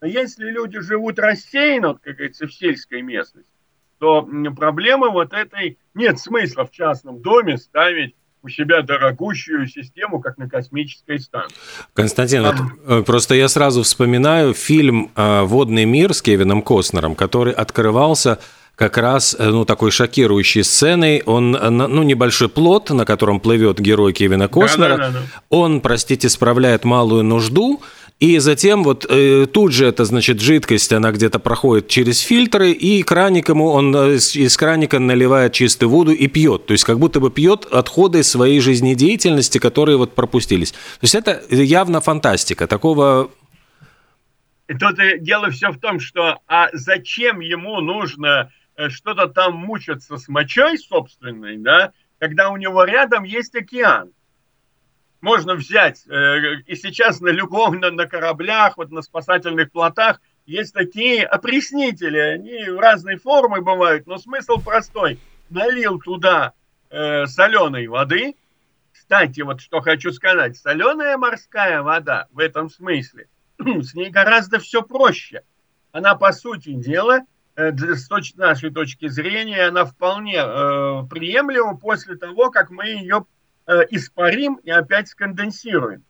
Но 0.01 0.09
если 0.09 0.51
люди 0.51 0.81
живут 0.81 1.19
рассеянно, 1.21 1.95
как 1.95 2.17
говорится, 2.17 2.47
в 2.47 2.53
сельской 2.53 3.03
местности, 3.03 3.51
то 3.99 4.29
проблемы 4.57 5.11
вот 5.11 5.33
этой 5.33 5.79
нет 5.95 6.19
смысла 6.19 6.67
в 6.67 6.71
частном 6.71 7.23
доме 7.23 7.57
ставить 7.57 8.15
у 8.43 8.49
себя 8.49 8.83
дорогущую 8.83 9.67
систему, 9.67 10.21
как 10.21 10.39
на 10.39 10.49
космической 10.49 11.19
станции. 11.19 11.57
Константин, 11.95 12.43
вот, 12.43 12.57
э, 12.87 13.03
просто 13.03 13.35
я 13.35 13.49
сразу 13.49 13.83
вспоминаю 13.83 14.55
фильм 14.55 15.11
э, 15.17 15.43
«Водный 15.43 15.85
мир» 15.85 16.15
с 16.15 16.23
Кевином 16.23 16.63
Костнером, 16.63 17.17
который 17.17 17.53
открывался 17.53 18.39
как 18.77 18.99
раз 18.99 19.35
э, 19.39 19.49
ну, 19.49 19.65
такой 19.65 19.91
шокирующей 19.91 20.63
сценой. 20.63 21.23
Он, 21.27 21.51
ну, 21.51 22.03
небольшой 22.03 22.49
плод, 22.49 22.91
на 22.91 23.05
котором 23.05 23.41
плывет 23.41 23.81
герой 23.81 24.13
Кевина 24.13 24.49
Костнера. 24.49 24.97
Да, 24.97 24.97
да, 24.97 25.09
да, 25.09 25.13
да. 25.13 25.43
Он, 25.49 25.81
простите, 25.81 26.29
справляет 26.29 26.85
малую 26.85 27.25
нужду, 27.25 27.83
и 28.19 28.39
затем 28.39 28.83
вот 28.83 29.05
э, 29.11 29.47
тут 29.47 29.73
же 29.73 29.87
эта, 29.87 30.07
значит, 30.07 30.41
жидкость, 30.41 30.91
она 30.93 31.13
где-то 31.13 31.39
проходит 31.39 31.89
через 31.89 32.21
фильтры, 32.21 32.71
и 32.71 33.03
краник 33.03 33.51
ему, 33.51 33.67
он 33.67 33.95
э, 33.95 34.15
из, 34.15 34.35
из 34.35 34.57
краника 34.57 34.99
наливает 34.99 35.53
чистую 35.53 35.91
воду 35.91 36.13
и 36.13 36.27
пьет. 36.27 36.65
То 36.65 36.73
есть 36.73 36.85
как 36.85 36.99
будто 36.99 37.21
бы 37.21 37.31
пьет 37.31 37.67
отходы 37.67 38.23
своей 38.23 38.61
жизнедеятельности, 38.61 39.59
которые 39.59 39.99
вот 39.99 40.15
пропустились. 40.15 40.73
То 40.73 40.79
есть 41.03 41.15
это 41.15 41.43
явно 41.51 42.01
фантастика. 42.01 42.67
Такого 42.67 43.31
тут 44.67 44.99
дело 45.21 45.51
все 45.51 45.71
в 45.71 45.79
том, 45.79 46.01
что 46.01 46.39
а 46.49 46.69
зачем 46.73 47.41
ему 47.41 47.83
нужно 47.83 48.51
э, 48.51 48.66
что-то 48.89 49.29
там 49.29 49.57
мучиться 49.57 50.17
с 50.17 50.29
мочой 50.29 50.79
собственной, 50.79 51.57
да, 51.59 51.93
когда 52.19 52.51
у 52.51 52.57
него 52.57 52.85
рядом 52.85 53.25
есть 53.25 53.55
океан 53.55 54.13
можно 55.21 55.55
взять, 55.55 56.07
э, 56.07 56.61
и 56.67 56.77
сейчас 56.77 57.21
на 57.21 57.29
любом, 57.29 57.81
на, 57.81 58.07
кораблях, 58.07 58.77
вот 58.77 58.91
на 58.91 59.03
спасательных 59.03 59.73
плотах 59.73 60.21
есть 60.47 60.73
такие 60.75 61.25
опреснители, 61.25 62.19
они 62.19 62.65
разной 62.65 63.17
формы 63.17 63.61
бывают, 63.61 64.07
но 64.07 64.19
смысл 64.19 64.61
простой. 64.61 65.19
Налил 65.51 65.99
туда 65.99 66.53
э, 66.91 67.27
соленой 67.27 67.89
воды, 67.89 68.37
кстати, 68.93 69.41
вот 69.41 69.61
что 69.61 69.81
хочу 69.81 70.13
сказать, 70.13 70.57
соленая 70.57 71.17
морская 71.17 71.83
вода 71.83 72.29
в 72.33 72.39
этом 72.39 72.71
смысле, 72.71 73.29
с 73.59 73.95
ней 73.95 74.11
гораздо 74.11 74.59
все 74.59 74.83
проще. 74.83 75.43
Она, 75.93 76.15
по 76.15 76.33
сути 76.33 76.73
дела, 76.73 77.19
э, 77.19 77.23
с 77.57 78.09
точки, 78.09 78.37
нашей 78.37 78.71
точки 78.71 79.09
зрения, 79.09 79.69
она 79.69 79.85
вполне 79.85 80.37
э, 80.37 81.03
приемлема 81.09 81.79
после 81.79 82.17
того, 82.17 82.51
как 82.51 82.71
мы 82.71 82.87
ее 82.87 83.25
Э, 83.69 83.85
испарим 83.91 84.61
и 84.63 84.71
опять 84.71 85.09
сконденсируем. 85.09 86.05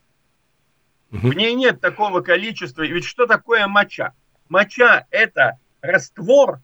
В 1.10 1.32
ней 1.32 1.54
нет 1.54 1.80
такого 1.80 2.20
количества. 2.20 2.82
Ведь 2.82 3.06
что 3.06 3.26
такое 3.26 3.66
моча? 3.66 4.12
Моча– 4.50 5.06
это 5.10 5.58
раствор 5.80 6.60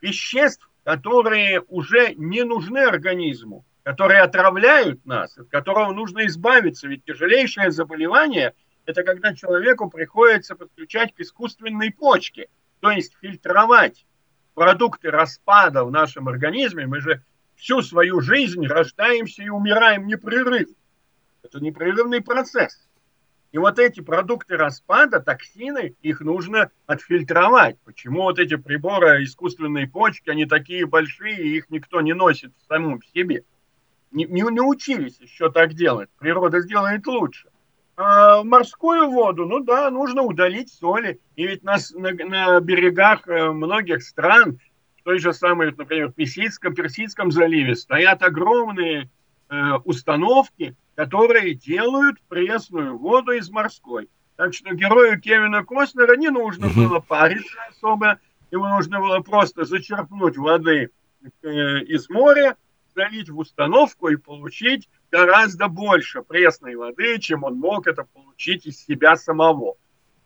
веществ, 0.00 0.68
которые 0.82 1.60
уже 1.68 2.14
не 2.14 2.42
нужны 2.42 2.78
организму, 2.78 3.64
которые 3.84 4.22
отравляют 4.22 5.06
нас, 5.06 5.38
от 5.38 5.48
которого 5.50 5.92
нужно 5.92 6.26
избавиться. 6.26 6.88
Ведь 6.88 7.04
тяжелейшее 7.04 7.70
заболевание– 7.70 8.54
это 8.86 9.04
когда 9.04 9.36
человеку 9.36 9.88
приходится 9.88 10.56
подключать 10.56 11.14
к 11.14 11.20
искусственной 11.20 11.92
почке, 11.92 12.48
то 12.80 12.90
есть 12.90 13.16
фильтровать 13.20 14.04
продукты 14.54 15.10
распада 15.10 15.84
в 15.84 15.90
нашем 15.90 16.28
организме. 16.28 16.86
Мы 16.86 17.00
же 17.00 17.22
всю 17.56 17.82
свою 17.82 18.20
жизнь 18.20 18.66
рождаемся 18.66 19.42
и 19.42 19.48
умираем 19.48 20.06
непрерывно. 20.06 20.74
Это 21.42 21.60
непрерывный 21.60 22.20
процесс. 22.20 22.88
И 23.52 23.58
вот 23.58 23.78
эти 23.78 24.00
продукты 24.00 24.56
распада, 24.56 25.20
токсины, 25.20 25.94
их 26.02 26.20
нужно 26.20 26.70
отфильтровать. 26.86 27.78
Почему 27.84 28.22
вот 28.22 28.40
эти 28.40 28.56
приборы 28.56 29.22
искусственной 29.22 29.86
почки, 29.86 30.28
они 30.28 30.44
такие 30.44 30.86
большие, 30.86 31.56
их 31.56 31.70
никто 31.70 32.00
не 32.00 32.14
носит 32.14 32.52
в 32.56 32.66
самом 32.66 33.00
себе? 33.14 33.44
Не, 34.10 34.24
не 34.24 34.42
научились 34.42 35.20
еще 35.20 35.52
так 35.52 35.74
делать. 35.74 36.10
Природа 36.18 36.60
сделает 36.60 37.06
лучше. 37.06 37.48
А 37.96 38.42
морскую 38.42 39.08
воду, 39.08 39.46
ну 39.46 39.60
да, 39.60 39.90
нужно 39.90 40.22
удалить 40.22 40.72
соли. 40.72 41.20
И 41.36 41.46
ведь 41.46 41.62
нас 41.62 41.92
на, 41.92 42.12
на 42.12 42.60
берегах 42.60 43.28
э, 43.28 43.50
многих 43.50 44.02
стран 44.02 44.58
той 45.04 45.18
же 45.18 45.32
самой, 45.32 45.72
например, 45.72 46.08
в 46.08 46.14
Персидском, 46.14 46.74
Персидском 46.74 47.30
заливе 47.30 47.76
стоят 47.76 48.22
огромные 48.22 49.10
э, 49.48 49.72
установки, 49.84 50.74
которые 50.96 51.54
делают 51.54 52.20
пресную 52.28 52.98
воду 52.98 53.32
из 53.32 53.50
морской. 53.50 54.08
Так 54.36 54.54
что 54.54 54.74
герою 54.74 55.20
Кевина 55.20 55.64
Костнера 55.64 56.16
не 56.16 56.30
нужно 56.30 56.68
было 56.68 56.98
париться 56.98 57.56
особо, 57.70 58.18
ему 58.50 58.66
нужно 58.66 58.98
было 58.98 59.20
просто 59.20 59.64
зачерпнуть 59.64 60.36
воды 60.36 60.90
э, 61.22 61.48
из 61.82 62.08
моря, 62.08 62.56
залить 62.96 63.28
в 63.28 63.38
установку 63.38 64.08
и 64.08 64.16
получить 64.16 64.88
гораздо 65.14 65.68
больше 65.68 66.22
пресной 66.22 66.74
воды, 66.74 67.20
чем 67.20 67.44
он 67.44 67.54
мог 67.54 67.86
это 67.86 68.02
получить 68.02 68.66
из 68.66 68.84
себя 68.84 69.14
самого. 69.14 69.76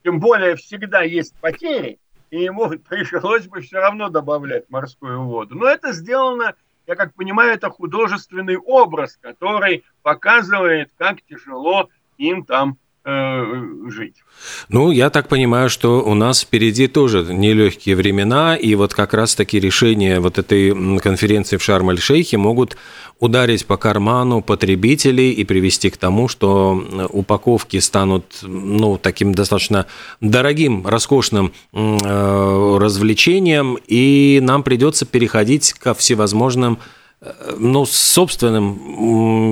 Тем 0.02 0.18
более 0.18 0.56
всегда 0.56 1.02
есть 1.02 1.34
потери, 1.42 1.98
и 2.30 2.44
ему 2.44 2.70
пришлось 2.88 3.46
бы 3.46 3.60
все 3.60 3.80
равно 3.80 4.08
добавлять 4.08 4.70
морскую 4.70 5.24
воду. 5.24 5.56
Но 5.56 5.66
это 5.66 5.92
сделано, 5.92 6.54
я 6.86 6.96
как 6.96 7.12
понимаю, 7.12 7.52
это 7.52 7.68
художественный 7.68 8.56
образ, 8.56 9.18
который 9.20 9.84
показывает, 10.00 10.90
как 10.96 11.20
тяжело 11.20 11.90
им 12.16 12.46
там 12.46 12.78
жить. 13.04 14.22
Ну, 14.68 14.90
я 14.90 15.10
так 15.10 15.28
понимаю, 15.28 15.70
что 15.70 16.02
у 16.02 16.14
нас 16.14 16.42
впереди 16.42 16.88
тоже 16.88 17.24
нелегкие 17.32 17.96
времена, 17.96 18.56
и 18.56 18.74
вот 18.74 18.94
как 18.94 19.14
раз-таки 19.14 19.58
решения 19.58 20.20
вот 20.20 20.38
этой 20.38 20.98
конференции 21.00 21.56
в 21.56 21.62
Шарм-эль-Шейхе 21.62 22.36
могут 22.36 22.76
ударить 23.18 23.66
по 23.66 23.76
карману 23.76 24.42
потребителей 24.42 25.32
и 25.32 25.44
привести 25.44 25.90
к 25.90 25.96
тому, 25.96 26.28
что 26.28 27.08
упаковки 27.10 27.78
станут 27.80 28.40
ну, 28.42 28.98
таким 28.98 29.34
достаточно 29.34 29.86
дорогим, 30.20 30.86
роскошным 30.86 31.52
э, 31.72 32.76
развлечением, 32.78 33.78
и 33.86 34.38
нам 34.42 34.62
придется 34.62 35.06
переходить 35.06 35.72
ко 35.72 35.94
всевозможным 35.94 36.78
э, 37.20 37.32
ну, 37.58 37.86
собственным... 37.86 38.78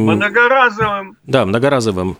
Многоразовым. 0.05 1.17
Да, 1.25 1.47
многоразовым 1.47 2.19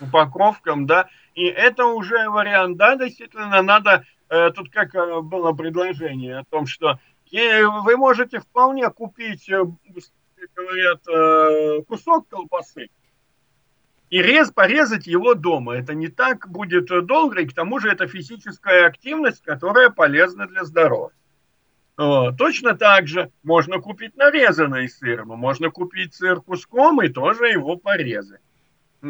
упаковкам, 0.00 0.86
да, 0.86 1.08
и 1.34 1.44
это 1.44 1.86
уже 1.86 2.28
вариант, 2.28 2.76
да, 2.76 2.96
действительно, 2.96 3.62
надо, 3.62 4.04
э, 4.28 4.50
тут 4.50 4.70
как 4.70 4.94
э, 4.94 5.20
было 5.20 5.52
предложение 5.52 6.38
о 6.38 6.44
том, 6.44 6.66
что 6.66 6.98
вы 7.30 7.96
можете 7.96 8.38
вполне 8.38 8.88
купить, 8.90 9.48
э, 9.48 9.64
говорят, 10.54 11.02
э, 11.08 11.82
кусок 11.82 12.28
колбасы 12.28 12.88
и 14.08 14.22
рез, 14.22 14.52
порезать 14.52 15.06
его 15.06 15.34
дома. 15.34 15.74
Это 15.76 15.92
не 15.94 16.08
так 16.08 16.48
будет 16.48 16.86
долго, 17.06 17.40
и 17.40 17.46
к 17.46 17.54
тому 17.54 17.80
же 17.80 17.90
это 17.90 18.06
физическая 18.06 18.86
активность, 18.86 19.42
которая 19.42 19.90
полезна 19.90 20.46
для 20.46 20.64
здоровья. 20.64 21.16
Точно 21.96 22.76
так 22.76 23.08
же 23.08 23.32
можно 23.42 23.80
купить 23.80 24.16
нарезанный 24.16 24.88
сыр, 24.88 25.24
можно 25.24 25.70
купить 25.70 26.14
сыр 26.14 26.40
куском 26.40 27.02
и 27.02 27.08
тоже 27.08 27.46
его 27.46 27.76
порезать. 27.76 28.42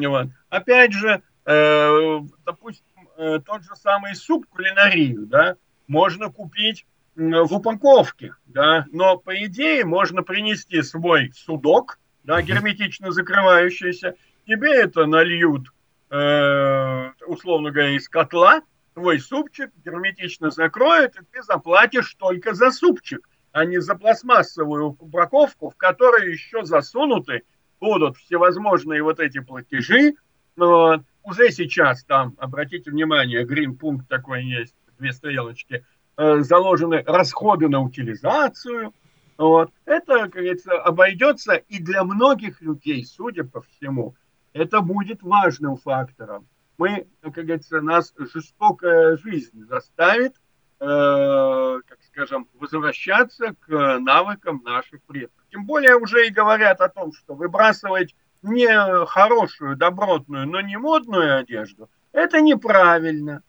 Вот. 0.04 0.28
Опять 0.48 0.92
же, 0.92 1.22
э, 1.44 2.20
допустим, 2.44 3.08
э, 3.16 3.40
тот 3.44 3.62
же 3.62 3.74
самый 3.76 4.14
суп 4.14 4.46
кулинарию, 4.46 5.26
да, 5.26 5.56
можно 5.86 6.30
купить 6.30 6.86
в 7.14 7.54
упаковке, 7.54 8.34
да, 8.46 8.86
но 8.92 9.16
по 9.16 9.34
идее 9.44 9.84
можно 9.84 10.22
принести 10.22 10.82
свой 10.82 11.32
судок, 11.34 11.98
да, 12.24 12.42
герметично 12.42 13.10
закрывающийся, 13.10 14.16
тебе 14.46 14.82
это 14.82 15.06
нальют, 15.06 15.68
э, 16.10 17.10
условно 17.26 17.70
говоря, 17.70 17.96
из 17.96 18.08
котла, 18.08 18.60
твой 18.94 19.18
супчик 19.20 19.70
герметично 19.84 20.50
закроют, 20.50 21.16
и 21.16 21.24
ты 21.32 21.42
заплатишь 21.42 22.14
только 22.14 22.54
за 22.54 22.70
супчик, 22.70 23.26
а 23.52 23.64
не 23.64 23.80
за 23.80 23.94
пластмассовую 23.94 24.96
упаковку, 24.98 25.70
в 25.70 25.76
которой 25.76 26.30
еще 26.30 26.64
засунуты 26.64 27.42
будут 27.80 28.16
всевозможные 28.16 29.02
вот 29.02 29.20
эти 29.20 29.40
платежи. 29.40 30.14
Но 30.56 31.02
уже 31.22 31.50
сейчас 31.50 32.04
там, 32.04 32.34
обратите 32.38 32.90
внимание, 32.90 33.44
грин-пункт 33.44 34.08
такой 34.08 34.44
есть, 34.44 34.74
две 34.98 35.12
стрелочки, 35.12 35.84
э, 36.16 36.40
заложены 36.40 37.02
расходы 37.06 37.68
на 37.68 37.80
утилизацию. 37.80 38.92
Вот. 39.36 39.70
Это, 39.84 40.20
как 40.20 40.30
говорится, 40.30 40.72
обойдется 40.80 41.54
и 41.54 41.78
для 41.78 42.04
многих 42.04 42.62
людей, 42.62 43.04
судя 43.04 43.44
по 43.44 43.60
всему, 43.60 44.14
это 44.52 44.80
будет 44.80 45.22
важным 45.22 45.76
фактором. 45.76 46.48
Мы, 46.78 47.06
как 47.20 47.34
говорится, 47.34 47.80
нас 47.80 48.14
жестокая 48.18 49.16
жизнь 49.18 49.64
заставит, 49.66 50.36
как 50.78 51.98
скажем, 52.08 52.48
возвращаться 52.54 53.54
к 53.60 53.98
навыкам 53.98 54.62
наших 54.64 55.02
предков. 55.02 55.44
Тем 55.50 55.64
более 55.64 55.96
уже 55.96 56.26
и 56.26 56.30
говорят 56.30 56.80
о 56.80 56.88
том, 56.88 57.12
что 57.12 57.34
выбрасывать 57.34 58.14
не 58.42 59.06
хорошую, 59.06 59.76
добротную, 59.76 60.46
но 60.46 60.60
не 60.60 60.76
модную 60.76 61.38
одежду, 61.38 61.88
это 62.12 62.40
неправильно. 62.40 63.42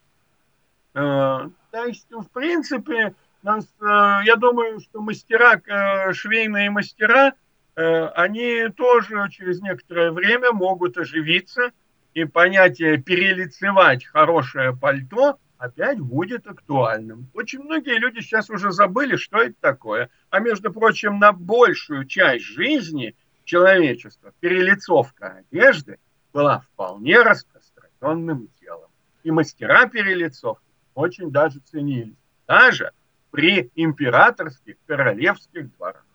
Э, 0.93 1.49
то 1.71 1.85
есть, 1.85 2.07
в 2.11 2.27
принципе, 2.31 3.13
нас, 3.43 3.65
э, 3.79 3.85
я 4.25 4.35
думаю, 4.35 4.79
что 4.79 5.01
мастера, 5.01 5.61
э, 5.65 6.13
швейные 6.13 6.69
мастера, 6.69 7.33
они 7.75 8.69
тоже 8.75 9.29
через 9.29 9.61
некоторое 9.61 10.09
время 10.09 10.51
могут 10.51 10.97
оживиться, 10.97 11.69
и 12.15 12.25
понятие 12.25 12.97
перелицевать 12.97 14.03
хорошее 14.03 14.75
пальто 14.75 15.37
опять 15.57 15.99
будет 15.99 16.47
актуальным. 16.47 17.29
Очень 17.33 17.63
многие 17.63 17.97
люди 17.99 18.19
сейчас 18.19 18.49
уже 18.49 18.71
забыли, 18.71 19.15
что 19.15 19.37
это 19.37 19.55
такое. 19.59 20.09
А 20.29 20.39
между 20.39 20.71
прочим, 20.71 21.19
на 21.19 21.31
большую 21.31 22.05
часть 22.05 22.45
жизни 22.45 23.15
человечества 23.43 24.31
перелицовка 24.39 25.43
одежды 25.51 25.97
была 26.33 26.59
вполне 26.59 27.21
распространенным 27.21 28.49
делом. 28.61 28.89
И 29.23 29.31
мастера 29.31 29.87
перелицовки 29.87 30.63
очень 30.93 31.31
даже 31.31 31.59
ценились. 31.59 32.15
Даже 32.47 32.91
при 33.31 33.71
императорских, 33.75 34.75
королевских 34.85 35.75
дворах. 35.75 36.05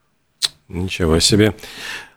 Ничего 0.69 1.19
себе. 1.21 1.55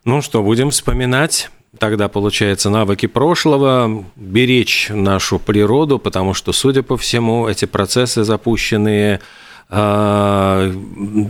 Ну 0.06 0.22
что, 0.22 0.42
будем 0.42 0.70
вспоминать 0.70 1.50
тогда, 1.78 2.08
получается, 2.08 2.70
навыки 2.70 3.06
прошлого, 3.06 4.06
беречь 4.16 4.88
нашу 4.90 5.40
природу, 5.40 6.00
потому 6.00 6.34
что, 6.34 6.54
судя 6.54 6.84
по 6.84 6.98
всему, 6.98 7.48
эти 7.48 7.66
процессы 7.66 8.24
запущенные 8.24 9.22
а, 9.68 10.72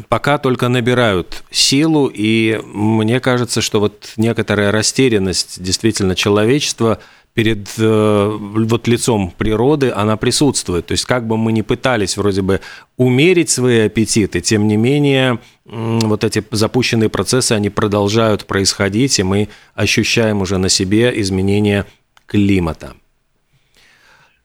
пока 0.10 0.38
только 0.38 0.68
набирают 0.68 1.44
силу, 1.52 2.12
и 2.14 2.60
мне 2.66 3.20
кажется, 3.20 3.62
что 3.62 3.80
вот 3.80 4.12
некоторая 4.18 4.72
растерянность 4.72 5.62
действительно 5.64 6.16
человечества 6.16 7.00
перед 7.36 7.68
э, 7.78 8.38
вот 8.40 8.88
лицом 8.88 9.30
природы, 9.38 9.92
она 9.92 10.16
присутствует. 10.16 10.86
То 10.88 10.94
есть 10.94 11.06
как 11.06 11.28
бы 11.28 11.38
мы 11.38 11.52
ни 11.52 11.62
пытались 11.62 12.16
вроде 12.18 12.42
бы 12.42 12.62
умерить 12.96 13.50
свои 13.50 13.82
аппетиты, 13.82 14.40
тем 14.40 14.68
не 14.68 14.78
менее 14.78 15.40
вот 15.66 16.24
эти 16.24 16.44
запущенные 16.52 17.10
процессы, 17.10 17.52
они 17.52 17.70
продолжают 17.70 18.46
происходить, 18.46 19.20
и 19.20 19.24
мы 19.24 19.50
ощущаем 19.74 20.42
уже 20.42 20.58
на 20.58 20.70
себе 20.70 21.12
изменения 21.22 21.86
климата. 22.26 22.94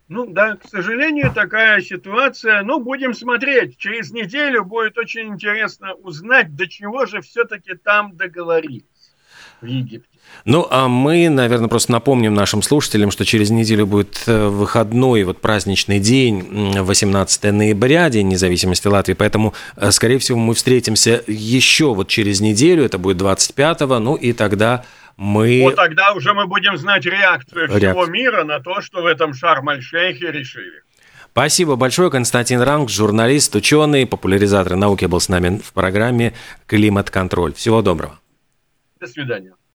Ну 0.08 0.26
да, 0.26 0.56
к 0.56 0.68
сожалению, 0.68 1.32
такая 1.32 1.80
ситуация. 1.82 2.62
Ну, 2.64 2.80
будем 2.80 3.14
смотреть. 3.14 3.78
Через 3.78 4.10
неделю 4.10 4.64
будет 4.64 4.98
очень 4.98 5.28
интересно 5.28 5.94
узнать, 5.94 6.56
до 6.56 6.66
чего 6.66 7.06
же 7.06 7.20
все-таки 7.20 7.76
там 7.76 8.16
договорились 8.16 8.82
в 9.60 9.66
Египте. 9.66 10.09
Ну, 10.44 10.66
а 10.70 10.88
мы, 10.88 11.28
наверное, 11.28 11.68
просто 11.68 11.92
напомним 11.92 12.34
нашим 12.34 12.62
слушателям, 12.62 13.10
что 13.10 13.24
через 13.24 13.50
неделю 13.50 13.86
будет 13.86 14.22
э, 14.26 14.48
выходной, 14.48 15.24
вот 15.24 15.40
праздничный 15.40 16.00
день, 16.00 16.78
18 16.80 17.52
ноября, 17.52 18.08
День 18.08 18.28
независимости 18.28 18.88
Латвии, 18.88 19.14
поэтому, 19.14 19.54
э, 19.76 19.90
скорее 19.90 20.18
всего, 20.18 20.38
мы 20.38 20.54
встретимся 20.54 21.22
еще 21.26 21.94
вот 21.94 22.08
через 22.08 22.40
неделю, 22.40 22.84
это 22.84 22.98
будет 22.98 23.20
25-го, 23.20 23.98
ну 23.98 24.14
и 24.14 24.32
тогда 24.32 24.84
мы... 25.16 25.60
Вот 25.64 25.76
тогда 25.76 26.12
уже 26.12 26.32
мы 26.32 26.46
будем 26.46 26.78
знать 26.78 27.04
реакцию 27.04 27.68
Реак... 27.68 27.94
всего 27.94 28.06
мира 28.06 28.44
на 28.44 28.60
то, 28.60 28.80
что 28.80 29.02
в 29.02 29.06
этом 29.06 29.34
Шарм-аль-Шейхе 29.34 30.32
решили. 30.32 30.82
Спасибо 31.32 31.76
большое. 31.76 32.10
Константин 32.10 32.60
Ранг, 32.60 32.88
журналист, 32.88 33.54
ученый, 33.54 34.06
популяризатор 34.06 34.76
науки 34.76 35.04
был 35.04 35.20
с 35.20 35.28
нами 35.28 35.58
в 35.58 35.72
программе 35.72 36.32
«Климат-контроль». 36.66 37.52
Всего 37.54 37.82
доброго. 37.82 38.18
До 38.98 39.06
свидания. 39.06 39.52